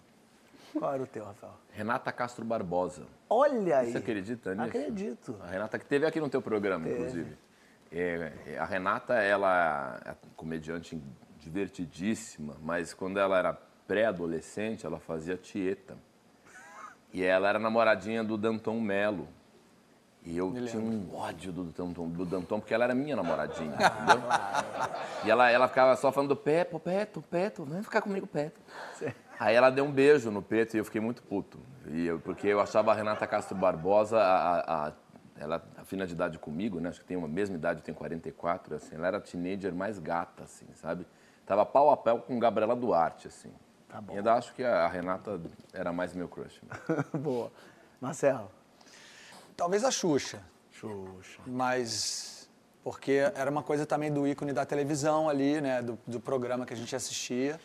[0.73, 1.53] Qual era o teu, Rafael?
[1.71, 3.03] Renata Castro Barbosa.
[3.29, 3.91] Olha aí.
[3.91, 4.67] Você acredita nisso?
[4.67, 5.35] Acredito.
[5.43, 7.37] A Renata que teve aqui no teu programa, inclusive.
[7.91, 10.99] É, é, a Renata, ela é comediante
[11.39, 13.53] divertidíssima, mas quando ela era
[13.87, 15.95] pré-adolescente, ela fazia tieta.
[17.17, 19.27] E ela era namoradinha do Danton Melo.
[20.23, 24.21] E eu tinha um ódio do Danton, do Danton, porque ela era minha namoradinha, entendeu?
[25.25, 28.61] E ela, ela ficava só falando, Pepo, Peto, Peto, vem ficar comigo, Peto.
[29.39, 31.59] Aí ela deu um beijo no Peto e eu fiquei muito puto.
[31.87, 34.93] E eu, porque eu achava a Renata Castro Barbosa, a, a- a-
[35.39, 36.89] ela afina de idade comigo, né?
[36.89, 38.93] Acho que tem uma mesma idade, eu tenho 44, assim.
[38.95, 41.07] Ela era a teenager mais gata, assim, sabe?
[41.47, 43.51] Tava pau a pau com Gabriela Duarte, assim.
[43.89, 44.13] Tá bom.
[44.13, 45.39] E eu acho que a a Renata
[45.73, 46.61] era mais meu crush.
[47.13, 47.51] Boa.
[47.99, 48.51] Marcelo.
[49.55, 50.39] Talvez a Xuxa.
[50.71, 51.41] Xuxa.
[51.47, 52.37] mas
[52.83, 56.73] porque era uma coisa também do ícone da televisão ali, né, do, do programa que
[56.73, 57.59] a gente assistia.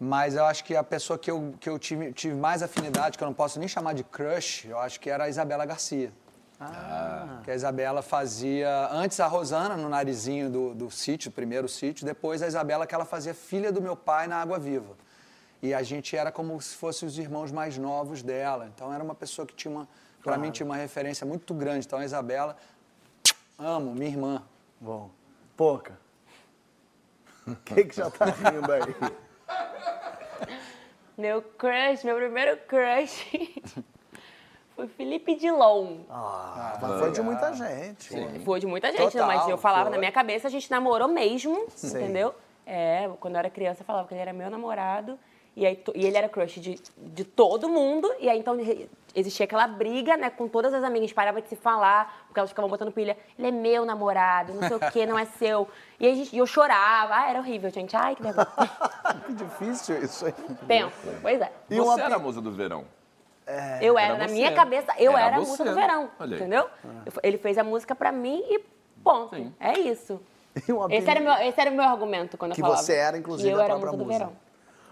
[0.00, 3.22] Mas eu acho que a pessoa que eu, que eu tive, tive mais afinidade, que
[3.22, 6.12] eu não posso nem chamar de crush, eu acho que era a Isabela Garcia.
[6.60, 7.40] Ah.
[7.44, 12.42] Que a Isabela fazia, antes a Rosana no narizinho do, do sítio, primeiro sítio, depois
[12.42, 14.96] a Isabela que ela fazia filha do meu pai na Água Viva.
[15.60, 18.70] E a gente era como se fossem os irmãos mais novos dela.
[18.74, 19.88] Então era uma pessoa que tinha uma,
[20.22, 21.86] para mim tinha uma referência muito grande.
[21.86, 22.56] Então a Isabela,
[23.58, 24.42] amo, minha irmã.
[24.80, 25.10] Bom.
[25.56, 25.98] Pouca.
[27.46, 29.16] O que, já tá rindo aí?
[31.16, 33.26] Meu crush, meu primeiro crush
[34.76, 36.02] foi Felipe Dilon.
[36.08, 38.10] Ah, mas foi de muita gente.
[38.44, 39.90] Foi de muita gente, Total, mas eu falava foi.
[39.90, 42.04] na minha cabeça, a gente namorou mesmo, Sei.
[42.04, 42.32] entendeu?
[42.64, 45.18] É, quando eu era criança eu falava que ele era meu namorado.
[45.58, 48.08] E, aí, e ele era crush de, de todo mundo.
[48.20, 48.56] E aí então
[49.14, 50.30] existia aquela briga, né?
[50.30, 53.16] Com todas as amigas, parava de se falar, porque elas ficavam botando pilha.
[53.36, 55.66] Ele é meu namorado, não sei o que, não é seu.
[55.98, 57.12] E aí a gente- e eu chorava.
[57.16, 57.96] Ah, era horrível, gente.
[57.96, 58.46] Ai, que vergonha.
[59.26, 60.34] Que difícil isso aí.
[60.66, 61.50] Pensa, pois é.
[61.70, 62.84] E Você era a musa do verão.
[63.80, 64.34] Eu era, Era na você.
[64.34, 66.40] minha cabeça, eu Era era, a música do verão, Olha aí.
[66.40, 66.68] entendeu?
[67.06, 68.60] Eu- Ele fez a música pra mim e
[69.02, 69.34] ponto.
[69.34, 69.52] Sim.
[69.58, 70.20] É isso.
[70.90, 72.82] Esse era, meu, esse era o meu argumento quando Que eu falava.
[72.82, 74.47] você era, inclusive, E eu a era a própria música do verão.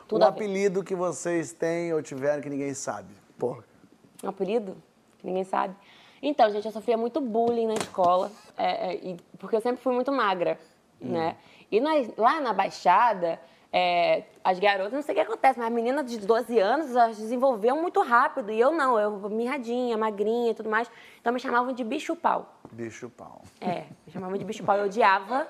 [0.08, 3.08] Tudo um apelido que vocês têm ou tiveram que ninguém sabe.
[3.38, 3.58] Pô,
[4.22, 4.76] Um apelido?
[5.18, 5.74] Que ninguém sabe.
[6.22, 10.10] Então, gente, eu sofria muito bullying na escola, é, é, porque eu sempre fui muito
[10.10, 10.58] magra,
[11.00, 11.12] Hum.
[11.12, 11.36] né?
[11.70, 13.38] E nós, lá na Baixada,
[13.72, 17.18] é, as garotas, não sei o que acontece, mas as meninas de 12 anos, elas
[17.18, 20.90] desenvolveram muito rápido, e eu não, eu mirradinha, magrinha e tudo mais.
[21.20, 22.50] Então me chamavam de bicho-pau.
[22.72, 23.42] bicho pau.
[23.60, 25.46] É, me chamavam de bicho-pau, eu odiava,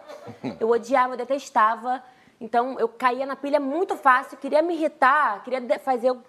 [0.58, 2.02] eu odiava, eu detestava.
[2.40, 6.22] Então, eu caía na pilha muito fácil, queria me irritar, queria fazer eu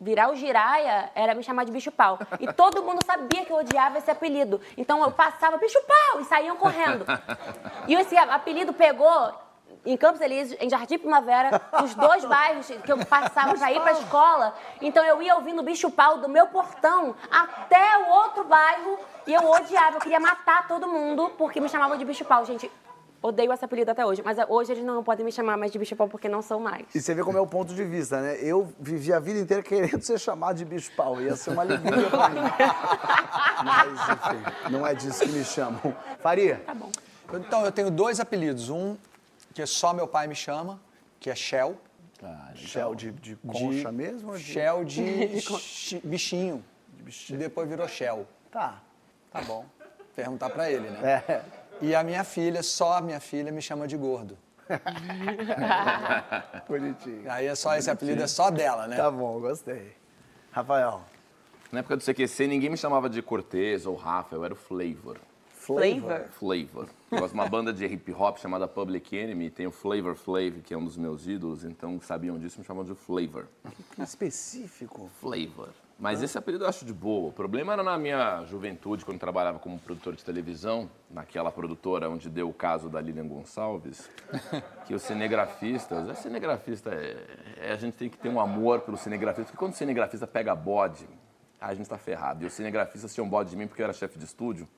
[0.00, 2.18] virar o giraia, era me chamar de bicho-pau.
[2.38, 4.60] E todo mundo sabia que eu odiava esse apelido.
[4.76, 7.04] Então, eu passava bicho-pau e saíam correndo.
[7.86, 9.32] E esse apelido pegou
[9.84, 13.90] em Campos Elíseos, em Jardim Primavera, os dois bairros que eu passava para ir para
[13.90, 14.54] a escola.
[14.80, 19.96] Então, eu ia ouvindo bicho-pau do meu portão até o outro bairro e eu odiava,
[19.96, 22.44] eu queria matar todo mundo porque me chamavam de bicho-pau.
[22.44, 22.70] Gente,
[23.22, 26.08] odeio esse apelido até hoje, mas hoje eles não podem me chamar mais de bicho-pau
[26.08, 26.86] porque não são mais.
[26.94, 28.38] E você vê como é o ponto de vista, né?
[28.40, 31.20] Eu vivi a vida inteira querendo ser chamado de bicho pau.
[31.20, 32.40] Ia ser uma alegria pra mim.
[33.64, 35.80] Mas, enfim, não é disso que me chamam.
[36.20, 36.56] Faria?
[36.64, 36.90] Tá bom.
[37.34, 38.70] Então, eu tenho dois apelidos.
[38.70, 38.96] Um
[39.54, 40.80] que só meu pai me chama,
[41.18, 41.76] que é Shell.
[42.54, 44.30] Shell de, de concha mesmo?
[44.32, 46.64] ou de- Shell de chi- bichinho.
[47.30, 48.26] E depois virou Shell.
[48.50, 48.80] Tá,
[49.32, 49.64] tá bom.
[50.16, 51.22] Perguntar pra ele, né?
[51.28, 51.42] É.
[51.80, 54.36] E a minha filha, só a minha filha, me chama de gordo.
[56.68, 57.30] Bonitinho.
[57.30, 58.96] Aí é só esse apelido é só dela, né?
[58.96, 59.96] Tá bom, gostei.
[60.50, 61.02] Rafael.
[61.70, 65.18] Na época do CQC, ninguém me chamava de Cortez ou Rafa, eu era o Flavor.
[65.50, 66.24] Flavor.
[66.30, 66.88] Flavor.
[67.10, 70.62] Eu gosto de uma banda de hip hop chamada Public Enemy, tem o Flavor Flav,
[70.64, 73.46] que é um dos meus ídolos, então sabiam disso, me chamavam de Flavor.
[73.94, 75.10] Que específico.
[75.20, 75.68] Flavor.
[75.98, 77.30] Mas esse apelido eu acho de boa.
[77.30, 82.30] O problema era na minha juventude, quando trabalhava como produtor de televisão, naquela produtora onde
[82.30, 84.08] deu o caso da Lilian Gonçalves,
[84.86, 87.16] que os cinegrafistas, a cinegrafista, é,
[87.56, 90.54] é- a gente tem que ter um amor pelo cinegrafista, porque quando o cinegrafista pega
[90.54, 91.08] bode,
[91.60, 92.44] a gente tá ferrado.
[92.44, 94.68] E os cinegrafistas tinham bode de mim porque eu era chefe de estúdio.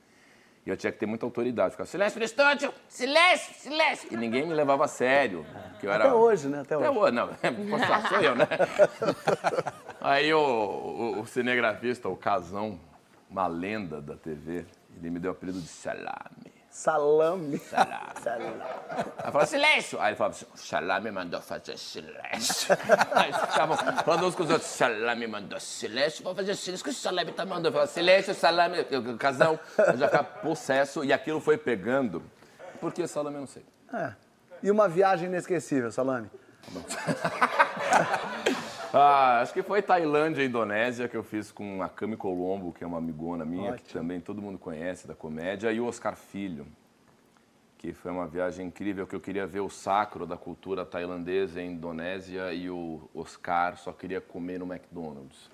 [0.65, 1.73] E eu tinha que ter muita autoridade.
[1.73, 2.73] Ficava, silêncio no estúdio!
[2.89, 3.55] Silêncio!
[3.55, 4.09] Silêncio!
[4.11, 5.45] E ninguém me levava a sério.
[5.81, 6.05] Que eu era...
[6.05, 6.61] Até hoje, né?
[6.61, 6.99] Até Até hoje.
[6.99, 7.29] hoje, não.
[8.09, 8.47] Sou eu, né?
[10.01, 12.81] Aí o, o, o cinegrafista, o Casão,
[13.29, 14.65] uma lenda da TV,
[14.97, 16.51] ele me deu o apelido de Salame.
[16.71, 17.59] Salame.
[17.59, 18.13] Salame.
[18.23, 18.63] Salame.
[19.19, 20.01] Aí falava, silêncio!
[20.01, 22.77] Aí ele falava assim, o Salame mandou fazer silêncio.
[23.13, 26.91] Aí ficavam falando uns com os outros, Salame mandou silêncio, vou fazer silêncio, o que
[26.91, 27.69] o Salame tá mandando?
[27.69, 28.85] Eu falava, silêncio, Salame,
[29.19, 29.59] Casão.
[29.77, 32.23] Eu já ficava possesso e aquilo foi pegando.
[32.81, 33.65] Por que Salame eu não sei.
[33.93, 34.15] É.
[34.63, 36.31] E uma viagem inesquecível, Salame?
[38.93, 42.83] Ah, acho que foi Tailândia e Indonésia que eu fiz com a Cami Colombo, que
[42.83, 46.67] é uma amigona minha, que também todo mundo conhece da comédia, e o Oscar Filho,
[47.79, 51.73] que foi uma viagem incrível, que eu queria ver o sacro da cultura tailandesa em
[51.73, 55.49] Indonésia e o Oscar só queria comer no McDonald's.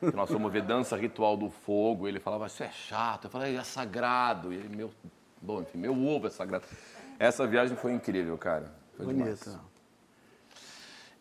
[0.00, 3.26] Que nós fomos ver Dança Ritual do Fogo, e ele falava, isso é chato.
[3.26, 4.52] Eu falei, é sagrado.
[4.52, 4.90] E ele, meu,
[5.40, 6.64] bom, enfim, meu ovo é sagrado.
[7.16, 8.74] Essa viagem foi incrível, cara.
[8.96, 9.44] Foi demais.
[9.44, 9.60] Bonito.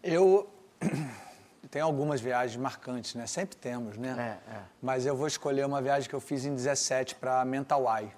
[0.04, 0.50] Eu
[1.72, 3.26] tenho algumas viagens marcantes, né?
[3.26, 4.38] Sempre temos, né?
[4.50, 4.62] É, é.
[4.82, 8.14] Mas eu vou escolher uma viagem que eu fiz em 17 para Mentawai,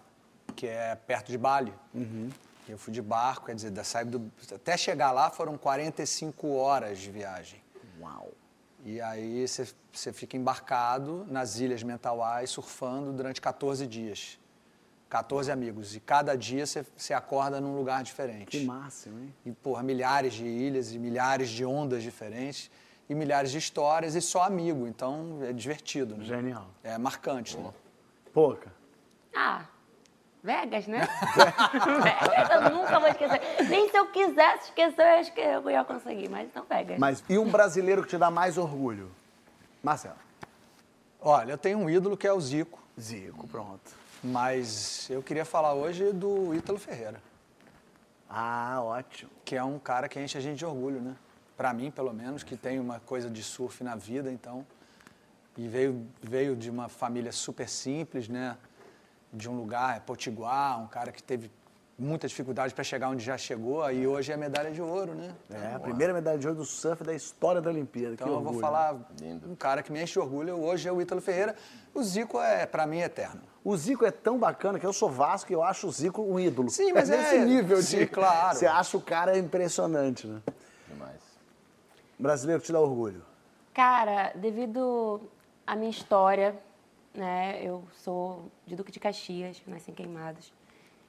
[0.56, 1.72] que é perto de Bali.
[2.68, 6.98] Eu fui de barco, quer dizer, da saída do, até chegar lá foram 45 horas
[6.98, 7.62] de viagem.
[8.02, 8.32] Uau.
[8.86, 14.40] E aí você- fica embarcado nas ilhas Mentawai, surfando durante 14 dias.
[15.10, 15.96] 14 amigos.
[15.96, 18.48] E cada dia você, você acorda num lugar diferente.
[18.58, 19.34] Que máximo, hein?
[19.46, 22.72] E, porra, milhares de ilhas e milhares de ondas diferentes
[23.10, 24.88] e milhares de histórias e só amigo.
[24.88, 26.24] Então, é divertido, né?
[26.26, 26.68] Genial.
[26.84, 27.72] É marcante, né?
[28.34, 28.72] Pouca.
[29.36, 29.66] Ah,
[30.44, 31.08] Vegas, né?
[32.04, 33.40] Vegas eu nunca vou esquecer.
[33.70, 36.30] Nem se eu quisesse esquecer, eu acho que eu ia conseguir.
[36.30, 36.98] Mas então Vegas.
[37.00, 39.12] Mas e um brasileiro que te dá mais orgulho?
[39.82, 40.16] Marcelo.
[41.22, 43.92] Olha, eu tenho um ídolo que é o Zico, Zico, pronto.
[44.22, 47.22] mas eu queria falar hoje do Ítalo Ferreira,
[48.30, 49.32] Ah, ótimo.
[49.46, 51.16] que é um cara que enche a gente de orgulho, né?
[51.64, 54.66] Pra mim, pelo menos, que tem uma coisa de surf na vida, então.
[55.58, 58.58] E veio, veio de uma família super simples, né?
[59.32, 61.50] De um lugar, é Potiguar, um cara que teve
[61.98, 65.34] muita dificuldade para chegar onde já chegou, e hoje é medalha de ouro, né?
[65.50, 68.16] É, a primeira medalha de ouro do surf da história da Olimpíada.
[68.16, 69.50] Então eu vou falar Lindo.
[69.50, 71.56] um cara que me enche de orgulho hoje é o Ítalo Ferreira.
[71.94, 73.40] O Zico é, para mim, eterno.
[73.64, 76.38] O Zico é tão bacana que eu sou Vasco e eu acho o Zico um
[76.38, 76.70] ídolo.
[76.70, 77.84] Sim, mas é nesse é- nível de.
[77.86, 78.58] sim, claro.
[78.58, 80.42] Você acha o cara impressionante, né?
[82.18, 83.24] Brasileiro que te dá orgulho.
[83.74, 85.22] Cara, devido
[85.66, 86.56] à minha história,
[87.14, 87.60] né?
[87.62, 90.52] Eu sou de Duque de Caxias, nasci em Queimadas.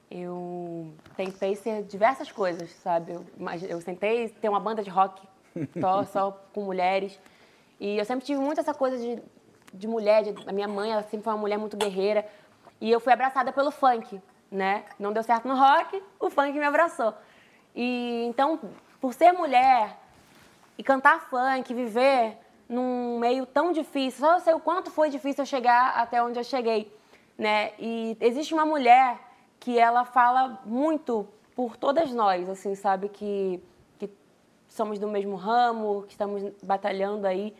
[0.09, 3.13] Eu tentei ser diversas coisas, sabe?
[3.13, 5.21] Eu, mas eu tentei ter uma banda de rock
[5.79, 7.19] só, só com mulheres.
[7.79, 9.21] E eu sempre tive muito essa coisa de,
[9.73, 10.23] de mulher.
[10.23, 12.25] de- a minha mãe, ela sempre foi uma mulher muito guerreira.
[12.79, 14.85] E eu fui abraçada pelo funk, né?
[14.99, 17.13] Não deu certo no rock, o funk me abraçou.
[17.75, 18.59] E então,
[19.01, 19.97] por ser mulher,
[20.77, 24.19] e cantar funk, viver num meio tão difícil.
[24.19, 26.91] Só eu sei o quanto foi difícil eu chegar até onde eu cheguei,
[27.37, 27.73] né?
[27.79, 29.19] E existe uma mulher
[29.59, 33.63] que ela fala muito por todas nós, assim, sabe que
[33.97, 34.09] que
[34.67, 37.55] somos do mesmo ramo, que estamos batalhando aí,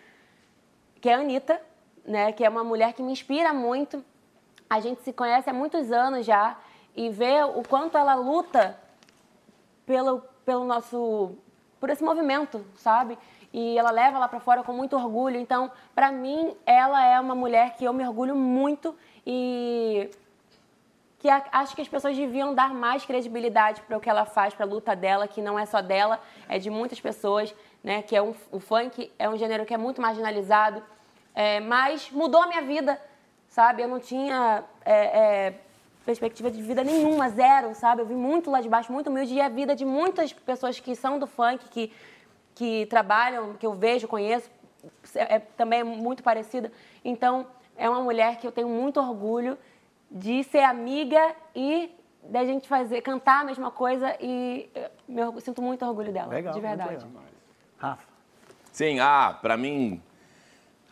[1.00, 1.62] que é a Anitta,
[2.06, 2.32] né?
[2.32, 4.04] Que é uma mulher que me inspira muito.
[4.70, 6.58] A gente se conhece há muitos anos já
[6.96, 8.78] e ver o quanto ela luta
[9.86, 11.38] pelo, pelo nosso
[11.80, 13.18] por esse movimento, sabe?
[13.54, 15.40] E ela leva lá para fora com muito orgulho.
[15.40, 18.96] Então, para mim, ela é uma mulher que eu me orgulho muito
[19.26, 20.10] e
[21.20, 24.64] que acho que as pessoas deviam dar mais credibilidade para o que ela faz, para
[24.66, 28.04] a luta dela, que não é só dela, é de muitas pessoas, né?
[28.04, 30.84] Que é um, o funk é um gênero que é muito marginalizado,
[31.34, 33.02] é, mas mudou a minha vida,
[33.50, 33.82] sabe?
[33.82, 35.54] Eu não tinha é, é,
[36.06, 38.02] perspectiva de vida nenhuma, zero, sabe?
[38.02, 40.96] Eu vim muito lá de baixo, muito humilde, e a vida de muitas pessoas que
[40.96, 41.92] são do funk, que,
[42.54, 44.50] que trabalham, que eu vejo, conheço,
[45.16, 46.72] é, também é muito parecida.
[47.04, 49.58] Então, é uma mulher que eu tenho muito orgulho
[50.10, 51.92] de ser amiga e
[52.24, 54.70] da gente fazer, cantar a mesma coisa e
[55.10, 57.06] eu sinto muito orgulho dela, Legal, de verdade.
[57.06, 57.10] legal.
[57.78, 58.04] Rafa.
[58.72, 60.02] Sim, ah, pra mim,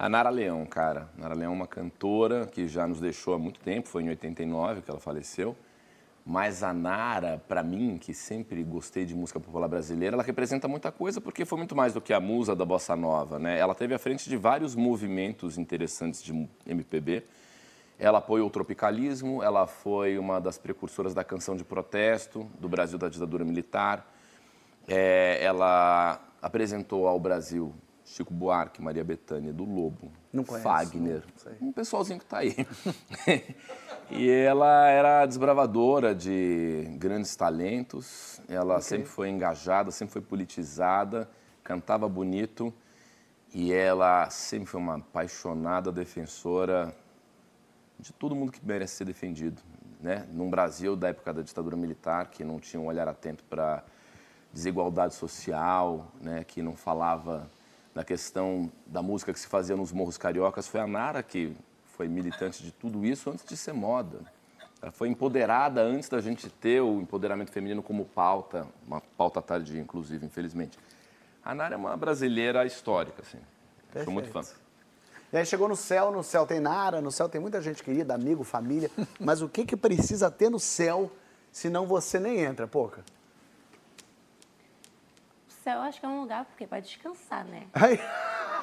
[0.03, 1.07] a Nara Leão, cara.
[1.17, 4.81] Nara Leão é uma cantora que já nos deixou há muito tempo, foi em 89
[4.81, 5.55] que ela faleceu.
[6.25, 10.91] Mas a Nara, pra mim, que sempre gostei de música popular brasileira, ela representa muita
[10.91, 13.57] coisa porque foi muito mais do que a musa da bossa nova, né?
[13.57, 16.33] Ela teve à frente de vários movimentos interessantes de
[16.67, 17.23] MPB.
[17.97, 22.97] Ela apoiou o tropicalismo, ela foi uma das precursoras da canção de protesto do Brasil
[22.97, 24.05] da ditadura militar.
[24.85, 27.73] É, ela apresentou ao Brasil
[28.05, 31.23] Chico Buarque, Maria Bethânia, do Lobo, Não conheço, Fagner,
[31.59, 32.55] não um pessoalzinho que tá aí.
[34.11, 41.29] e ela era desbravadora de grandes talentos, ela sempre foi engajada, sempre foi politizada,
[41.63, 42.73] cantava bonito
[43.53, 46.93] e ela sempre foi uma apaixonada defensora
[47.97, 49.61] de todo mundo que merece ser defendido,
[50.01, 50.27] né?
[50.31, 53.83] Num Brasil da época da ditadura militar que não tinha um olhar atento para
[54.51, 56.43] desigualdade social, né?
[56.43, 57.49] Que não falava
[57.93, 61.55] na questão da música que se fazia nos morros cariocas, foi a Nara que
[61.95, 64.19] foi militante de tudo isso antes de ser moda.
[64.81, 69.79] Ela foi empoderada antes da gente ter o empoderamento feminino como pauta, uma pauta tardia,
[69.79, 70.77] inclusive, infelizmente.
[71.43, 73.39] A Nara é uma brasileira histórica, assim.
[74.03, 74.41] Sou muito fã.
[75.31, 78.13] E aí chegou no céu, no céu tem Nara, no céu tem muita gente querida,
[78.13, 78.89] amigo, família.
[79.19, 81.11] Mas o que, que precisa ter no céu,
[81.51, 83.03] senão você nem entra, pouca?
[85.63, 87.63] O céu, acho que é um lugar porque para descansar, né?
[87.73, 87.97] Aí,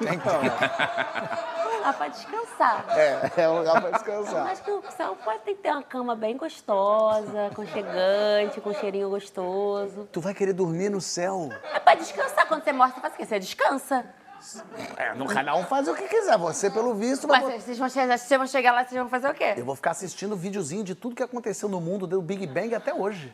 [0.01, 2.85] Então, Um lugar para descansar.
[2.95, 4.55] é, é um lugar pra Eu descansar.
[4.63, 10.07] que o céu pode ter uma cama bem gostosa, aconchegante, com cheirinho gostoso.
[10.11, 11.49] Tu vai querer dormir no céu?
[11.73, 12.47] É pra descansar.
[12.47, 13.25] Quando você você faz o quê?
[13.25, 14.05] Você descansa.
[14.95, 16.37] É, no cada um faz o que quiser.
[16.37, 17.27] Você, pelo visto.
[17.27, 19.55] Mas vocês vão, chegar, vocês vão chegar lá, vocês vão fazer o quê?
[19.57, 22.93] Eu vou ficar assistindo videozinho de tudo que aconteceu no mundo, do Big Bang até
[22.93, 23.33] hoje.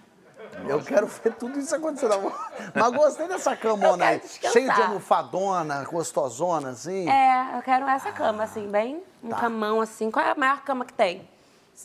[0.67, 2.33] Eu quero ver tudo isso acontecendo.
[2.73, 4.19] Mas gostei dessa camona Eu aí.
[4.19, 4.51] quero descansar.
[4.53, 7.09] Cheio de almofadona, gostosona, assim.
[7.09, 9.37] É, eu quero essa cama, assim, bem um Tá.
[9.37, 10.09] camão, assim.
[10.09, 11.27] Qual é a maior cama que tem?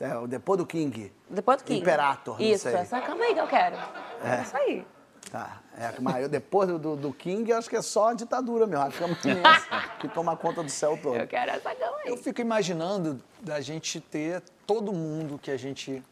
[0.00, 1.12] É, Depois do King.
[1.28, 1.80] Depois do King.
[1.80, 2.74] Imperator, não Isso, sei.
[2.74, 3.76] essa cama aí que eu quero.
[4.24, 4.86] É isso aí.
[5.30, 5.58] Tá.
[5.78, 8.66] É, mas eu, depois do, do, do King, eu acho que é só a ditadura
[8.66, 8.84] mesmo.
[8.84, 11.16] A cama imensa que toma conta do céu todo.
[11.16, 12.10] Eu quero essa cama aí.
[12.10, 16.02] eu fico imaginando da gente ter todo mundo que a gente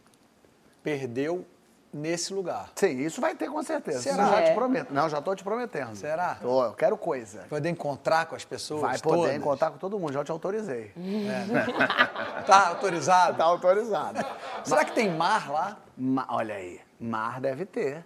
[0.82, 1.44] perdeu
[1.92, 2.70] nesse lugar.
[2.74, 4.00] Sim, isso vai ter com certeza.
[4.02, 4.22] Será?
[4.24, 4.54] Isso eu já te É.
[4.54, 4.92] prometo.
[4.94, 5.96] Não, já tô te prometendo.
[5.96, 6.36] Será?
[6.36, 7.44] Tô, eu quero coisa.
[7.48, 9.36] Poder encontrar com as pessoas Vai poder todas.
[9.36, 10.92] encontrar com todo mundo, já te autorizei.
[12.46, 13.36] Tá autorizado?
[13.36, 14.24] Tá autorizado.
[14.64, 15.76] Será que tem mar lá?
[15.96, 18.04] Ma- olha aí, mar deve ter.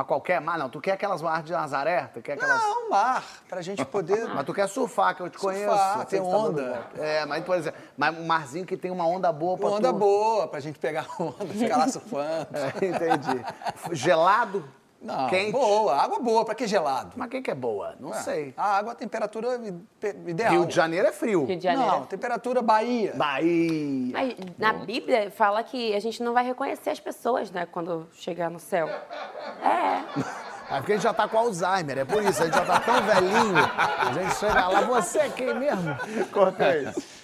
[0.00, 0.70] Mas qualquer mar, não.
[0.70, 2.08] Tu quer aquelas mar de Nazaré?
[2.14, 2.58] Tu quer aquelas.
[2.58, 4.26] Não, mar, pra gente poder...
[4.28, 5.98] Mas tu quer surfar, que eu te Surfar, conheço.
[5.98, 6.86] eu tem tá onda.
[6.96, 9.92] É, mas, por exemplo, mas um marzinho que tem uma onda boa pra Uma onda
[9.92, 9.98] tu.
[9.98, 12.46] boa, pra gente pegar onda, ficar lá surfando.
[12.50, 13.44] É, entendi.
[13.92, 14.64] Gelado?
[15.02, 15.52] Não, Quente?
[15.52, 17.12] boa, água boa, pra que gelado?
[17.16, 17.94] Mas o que, que é boa?
[17.98, 18.54] Não Ué, sei.
[18.54, 20.52] A água, a temperatura i- ideal.
[20.52, 21.46] Rio de Janeiro é frio.
[21.46, 21.90] Rio de Janeiro.
[21.90, 23.14] Não, temperatura Bahia.
[23.16, 24.12] Bahia.
[24.12, 28.50] Mas na Bíblia fala que a gente não vai reconhecer as pessoas, né, quando chegar
[28.50, 28.88] no céu.
[28.88, 30.04] É.
[30.70, 32.42] É porque a gente já tá com Alzheimer, é por isso.
[32.42, 33.56] A gente já tá tão velhinho.
[33.56, 35.96] A gente chega lá, você é quem mesmo?
[36.30, 37.19] Corta isso.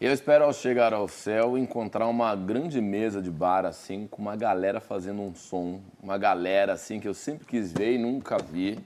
[0.00, 4.36] Eu espero ao chegar ao céu encontrar uma grande mesa de bar assim, com uma
[4.36, 8.78] galera fazendo um som, uma galera assim que eu sempre quis ver e nunca vi.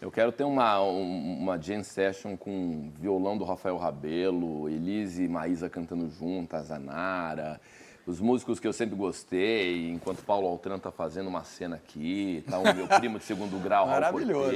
[0.00, 5.28] Eu quero ter uma, um- uma jam session com violão do Rafael Rabelo, Elise e
[5.28, 7.60] Maísa cantando juntas, a Nara,
[8.06, 12.58] os músicos que eu sempre gostei, enquanto Paulo Altran tá fazendo uma cena aqui, tá
[12.58, 14.52] o meu primo de segundo grau, Maravilhoso.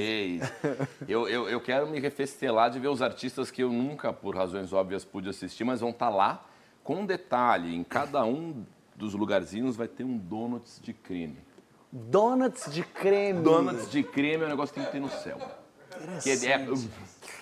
[1.07, 4.71] Eu, eu, eu quero me refestelar de ver os artistas que eu nunca, por razões
[4.71, 6.45] óbvias, pude assistir, mas vão estar lá
[6.83, 7.75] com um detalhe.
[7.75, 11.37] Em cada um dos lugarzinhos vai ter um donuts de creme.
[11.91, 13.41] Donuts de creme.
[13.43, 15.37] Donuts de creme é um negócio que tem que ter no céu.
[16.23, 16.67] Que é, é-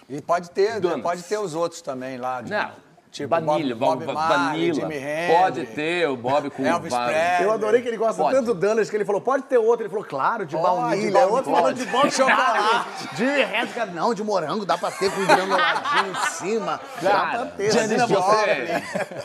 [0.10, 1.03] E pode ter, Donuts.
[1.03, 2.41] pode ter os outros também lá.
[2.41, 2.72] de- não,
[3.12, 5.39] tipo vanilla, Bob, Bob Marley, vanilla.
[5.41, 7.43] Pode ter o Bob com Elvis Presley.
[7.43, 8.36] Eu adorei que ele gosta Pode.
[8.36, 9.82] tanto do donuts que ele falou, pode ter outro.
[9.84, 11.12] Ele falou, claro, de Pode, baunilha.
[11.12, 11.28] baunilha.
[11.34, 13.16] outro falou de bom De chocolate.
[13.16, 16.80] De resto, cara, não, de morango, dá pra ter com granuladinho em cima.
[17.01, 17.72] Dá Cara, pra ter.
[17.72, 18.84] Janis você,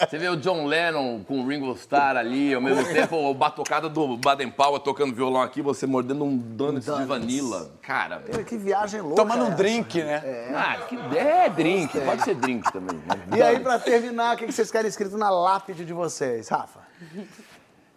[0.09, 3.89] você vê o John Lennon com o Ringo Starr ali, ao mesmo tempo o batucada
[3.89, 7.71] do Baden Powell tocando violão aqui, você mordendo um donuts de vanilla.
[7.83, 8.45] Cara, Joplin.
[8.45, 9.17] Que viagem louca.
[9.17, 9.57] Tomando um essa.
[9.57, 10.23] drink, né?
[10.55, 12.97] ah, que é drink, pode ser drink também.
[12.97, 13.37] né?
[13.37, 16.81] E aí, pra terminar, o que vocês querem escrito na lápide de vocês, Rafa?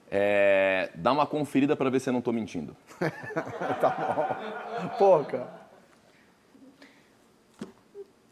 [0.10, 2.76] É, dá uma conferida pra ver se eu não tô mentindo.
[3.82, 5.24] tá bom.
[5.26, 5.68] Cara.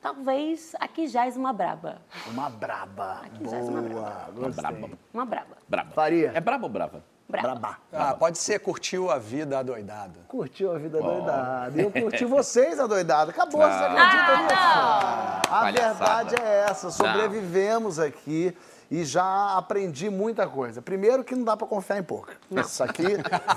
[0.02, 2.02] Talvez aqui jaz uma braba.
[2.28, 3.22] Uma braba.
[3.26, 4.52] Aqui já é uma Boa, Uma gostei.
[4.64, 4.90] braba.
[5.14, 5.58] Uma braba.
[5.68, 5.92] Braba.
[5.92, 6.32] Faria?
[6.36, 7.04] É braba ou brava?
[7.28, 7.48] Braba.
[7.56, 7.78] Braba.
[7.92, 10.14] Ah, pode ser curtiu a vida adoidada.
[10.28, 11.72] Curtiu a vida doidada.
[11.76, 13.32] E eu curti vocês adoidada.
[13.32, 13.92] Acabou, você Ah.
[13.92, 14.54] acredita nisso?
[14.56, 15.94] Ah, A Palhaçada.
[16.24, 16.92] verdade é essa.
[16.92, 18.56] Sobrevivemos aqui
[18.92, 20.82] e já aprendi muita coisa.
[20.84, 22.34] Primeiro que não dá pra confiar em pouca.
[22.52, 23.04] Isso aqui,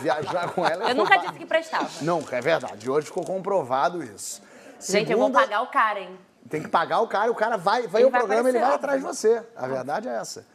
[0.00, 1.88] viajar com ela é Eu nunca disse que prestava.
[2.00, 2.88] Nunca, é verdade.
[2.90, 4.40] Hoje ficou comprovado isso.
[4.80, 6.18] Gente, eu vou Segunda- pagar o cara, hein?
[6.48, 8.72] Tem que pagar o cara, o cara vai, vai Ele ao vai programa, ele vai
[8.74, 9.42] atrás de você.
[9.54, 10.46] A verdade é essa.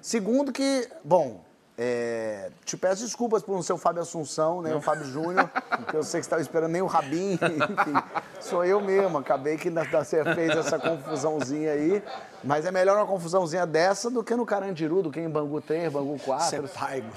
[0.00, 1.42] Segundo que, bom,
[1.76, 5.50] é, te peço desculpas por não ser o Fábio Assunção, nem o Fábio Júnior,
[5.88, 7.94] que eu sei que você estava esperando nem o Rabin, enfim.
[8.40, 12.02] Sou eu mesmo, acabei que você fez essa confusãozinha aí.
[12.44, 15.90] Mas é melhor uma confusãozinha dessa do que no Carandiru, do que em Bangu 3,
[15.92, 16.46] Bangu 4.
[16.46, 17.08] Ser paigo.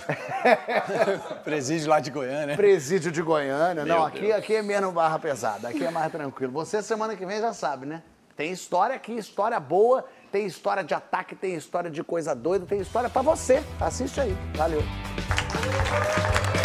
[1.44, 2.56] Presídio lá de Goiânia.
[2.56, 3.84] Presídio de Goiânia.
[3.84, 4.36] Não, Meu aqui, Deus.
[4.36, 6.54] aqui é menos barra pesada, aqui é mais tranquilo.
[6.54, 8.04] Você semana que vem já sabe, né?
[8.36, 12.82] Tem história aqui, história boa, tem história de ataque, tem história de coisa doida, tem
[12.82, 13.64] história para você.
[13.80, 14.36] Assiste aí.
[14.58, 14.82] Valeu.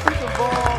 [0.04, 0.69] Muito bom.